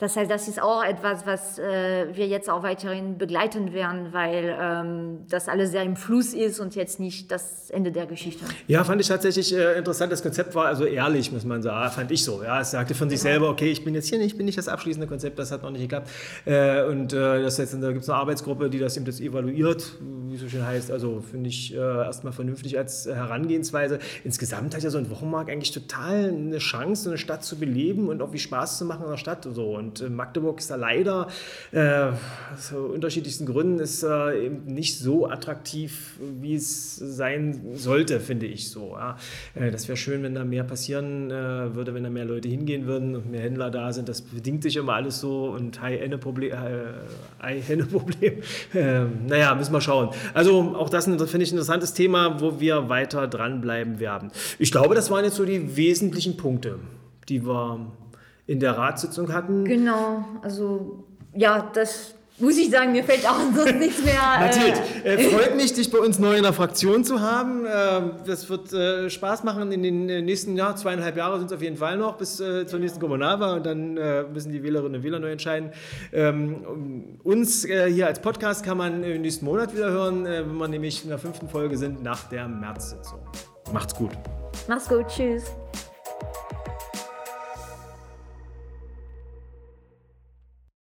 Das 0.02 0.16
heißt, 0.16 0.28
das 0.28 0.48
ist 0.48 0.60
auch 0.60 0.82
etwas, 0.82 1.24
was 1.26 1.60
äh, 1.60 2.08
wir 2.12 2.26
jetzt 2.26 2.50
auch 2.50 2.64
weiterhin 2.64 3.18
begleiten 3.18 3.72
werden, 3.72 4.08
weil 4.10 4.52
ähm, 4.60 5.18
das 5.30 5.48
alles 5.48 5.70
sehr 5.70 5.84
im 5.84 5.94
Fluss 5.94 6.34
ist 6.34 6.58
und 6.58 6.74
jetzt 6.74 6.98
nicht 6.98 7.30
das 7.30 7.70
Ende 7.70 7.92
der 7.92 8.06
Geschichte. 8.06 8.44
Ja, 8.66 8.82
fand 8.82 9.00
ich 9.00 9.06
tatsächlich 9.06 9.54
äh, 9.54 9.78
interessant. 9.78 10.10
Das 10.10 10.20
Konzept 10.20 10.56
war 10.56 10.66
also 10.66 10.86
ehrlich, 10.86 11.30
muss 11.30 11.44
man 11.44 11.62
sagen, 11.62 11.88
fand 11.92 12.10
ich 12.10 12.24
so. 12.24 12.42
Ja, 12.42 12.60
es 12.60 12.72
sagte 12.72 12.96
von 12.96 13.08
sich 13.08 13.20
selber, 13.20 13.48
okay, 13.48 13.70
ich 13.70 13.84
bin 13.84 13.94
jetzt 13.94 14.08
hier 14.08 14.18
nicht, 14.18 14.32
ich 14.32 14.36
bin 14.36 14.46
nicht 14.46 14.58
das 14.58 14.66
abschließende 14.66 15.06
Konzept, 15.06 15.38
das 15.38 15.52
hat 15.52 15.62
noch 15.62 15.70
nicht 15.70 15.82
geklappt. 15.82 16.10
Äh, 16.46 16.82
und 16.82 17.12
äh, 17.12 17.40
das 17.40 17.58
jetzt, 17.58 17.72
da 17.80 17.92
gibt 17.92 18.02
es 18.02 18.10
eine 18.10 18.18
Arbeitsgruppe, 18.18 18.70
die 18.70 18.80
das 18.80 18.96
eben 18.96 19.06
das 19.06 19.20
evaluiert, 19.20 20.00
wie 20.26 20.34
es 20.34 20.40
so 20.40 20.48
schön 20.48 20.66
heißt. 20.66 20.90
Also 20.90 21.20
finde 21.20 21.48
ich 21.48 21.74
äh, 21.74 21.78
erstmal 21.78 22.32
vernünftig 22.32 22.76
als 22.76 23.06
Herangehensweise. 23.06 24.00
Insgesamt 24.24 24.74
hat 24.74 24.82
ja 24.82 24.90
so 24.90 24.98
ein 24.98 25.08
Wochenmarkt 25.10 25.48
eigentlich 25.48 25.70
total 25.70 26.30
eine 26.30 26.58
Chance, 26.58 27.08
eine 27.08 27.18
Stadt 27.18 27.44
zu 27.44 27.56
beleben 27.56 28.08
und 28.08 28.20
auch 28.20 28.32
wie 28.32 28.40
Spaß 28.40 28.78
zu 28.78 28.84
machen 28.84 29.04
in 29.04 29.10
der 29.10 29.16
Stadt 29.16 29.46
und 29.46 29.54
so. 29.54 29.76
Und 29.76 29.91
und 29.92 30.00
äh, 30.00 30.09
Magdeburg 30.09 30.59
ist 30.59 30.70
da 30.70 30.76
leider 30.76 31.28
äh, 31.72 32.12
aus 32.55 32.72
unterschiedlichsten 32.72 33.46
Gründen 33.46 33.78
ist 33.78 34.02
äh, 34.02 34.46
eben 34.46 34.64
nicht 34.66 34.98
so 34.98 35.28
attraktiv, 35.28 36.18
wie 36.40 36.55
es 36.55 36.96
sein 36.96 37.74
sollte, 37.74 38.20
finde 38.20 38.46
ich 38.46 38.70
so. 38.70 38.96
Ja. 38.96 39.16
Äh, 39.55 39.70
das 39.70 39.88
wäre 39.88 39.96
schön, 39.96 40.22
wenn 40.22 40.35
da 40.35 40.44
mehr 40.44 40.64
passieren 40.64 41.31
äh, 41.31 41.74
würde, 41.74 41.94
wenn 41.94 42.05
da 42.05 42.11
mehr 42.11 42.24
Leute 42.24 42.48
hingehen 42.48 42.87
würden 42.87 43.16
und 43.16 43.31
mehr 43.31 43.42
Händler 43.42 43.70
da 43.70 43.92
sind. 43.92 44.09
Das 44.09 44.22
bedingt 44.22 44.62
sich 44.62 44.76
immer 44.76 44.94
alles 44.94 45.20
so 45.20 45.46
und 45.50 45.81
High-Henne-Problem. 45.81 46.52
High 47.42 47.70
ähm, 48.74 49.26
naja, 49.26 49.55
müssen 49.55 49.72
wir 49.72 49.81
schauen. 49.81 50.11
Also 50.35 50.74
auch 50.76 50.88
das 50.88 51.05
finde 51.05 51.24
ich 51.24 51.50
ein 51.50 51.55
interessantes 51.55 51.92
Thema, 51.92 52.40
wo 52.40 52.61
wir 52.61 52.88
weiter 52.88 53.28
dranbleiben 53.28 54.00
werden. 54.00 54.31
Ich 54.59 54.70
glaube, 54.70 54.94
das 54.94 55.11
waren 55.11 55.24
jetzt 55.24 55.37
so 55.37 55.44
die 55.44 55.76
wesentlichen 55.76 56.37
Punkte, 56.37 56.78
die 57.28 57.44
wir 57.44 57.92
in 58.46 58.61
der 58.61 58.76
Ratssitzung 58.76 59.33
hatten. 59.33 59.64
Genau, 59.64 60.24
also 60.42 61.05
ja, 61.35 61.70
das 61.72 62.14
muss 62.38 62.59
ich 62.59 62.70
sagen, 62.70 62.92
mir 62.92 63.05
fällt 63.05 63.26
auch 63.26 63.37
sonst 63.55 63.76
nichts 63.76 64.05
mehr. 64.05 64.20
Mathilde, 64.38 64.78
äh, 65.05 65.14
äh, 65.14 65.31
freut 65.31 65.57
mich, 65.57 65.72
dich 65.72 65.90
bei 65.90 65.98
uns 65.98 66.18
neu 66.18 66.37
in 66.37 66.42
der 66.42 66.52
Fraktion 66.52 67.05
zu 67.05 67.20
haben. 67.20 67.64
Äh, 67.64 68.24
das 68.26 68.48
wird 68.50 68.72
äh, 68.72 69.09
Spaß 69.09 69.44
machen 69.44 69.70
in 69.72 69.83
den 69.83 70.09
äh, 70.09 70.22
nächsten 70.22 70.57
Jahr, 70.57 70.76
zweieinhalb 70.76 71.16
Jahre 71.16 71.38
sind 71.38 71.46
es 71.46 71.52
auf 71.52 71.62
jeden 71.62 71.76
Fall 71.76 71.96
noch 71.96 72.16
bis 72.16 72.40
äh, 72.40 72.66
zur 72.66 72.81
nächsten 72.81 73.00
Kommunalwahl 73.00 73.59
und 73.59 73.66
dann 73.66 73.94
müssen 74.33 74.52
die 74.52 74.62
Wählerinnen 74.62 74.96
und 74.96 75.02
Wähler 75.02 75.18
neu 75.18 75.31
entscheiden. 75.31 75.70
Ähm, 76.12 77.18
uns 77.22 77.64
hier 77.64 78.07
als 78.07 78.20
Podcast 78.20 78.64
kann 78.64 78.78
man 78.78 79.05
im 79.05 79.22
nächsten 79.22 79.44
Monat 79.44 79.74
wieder 79.74 79.90
hören, 79.90 80.24
wenn 80.24 80.57
wir 80.57 80.68
nämlich 80.68 81.05
in 81.05 81.11
der 81.11 81.18
fünften 81.18 81.48
Folge 81.48 81.76
sind 81.76 82.02
nach 82.02 82.24
der 82.24 82.48
März-Sitzung. 82.48 83.20
Macht's 83.72 83.94
gut. 83.94 84.11
Mach's 84.68 84.88
gut, 84.88 85.07
tschüss. 85.09 85.44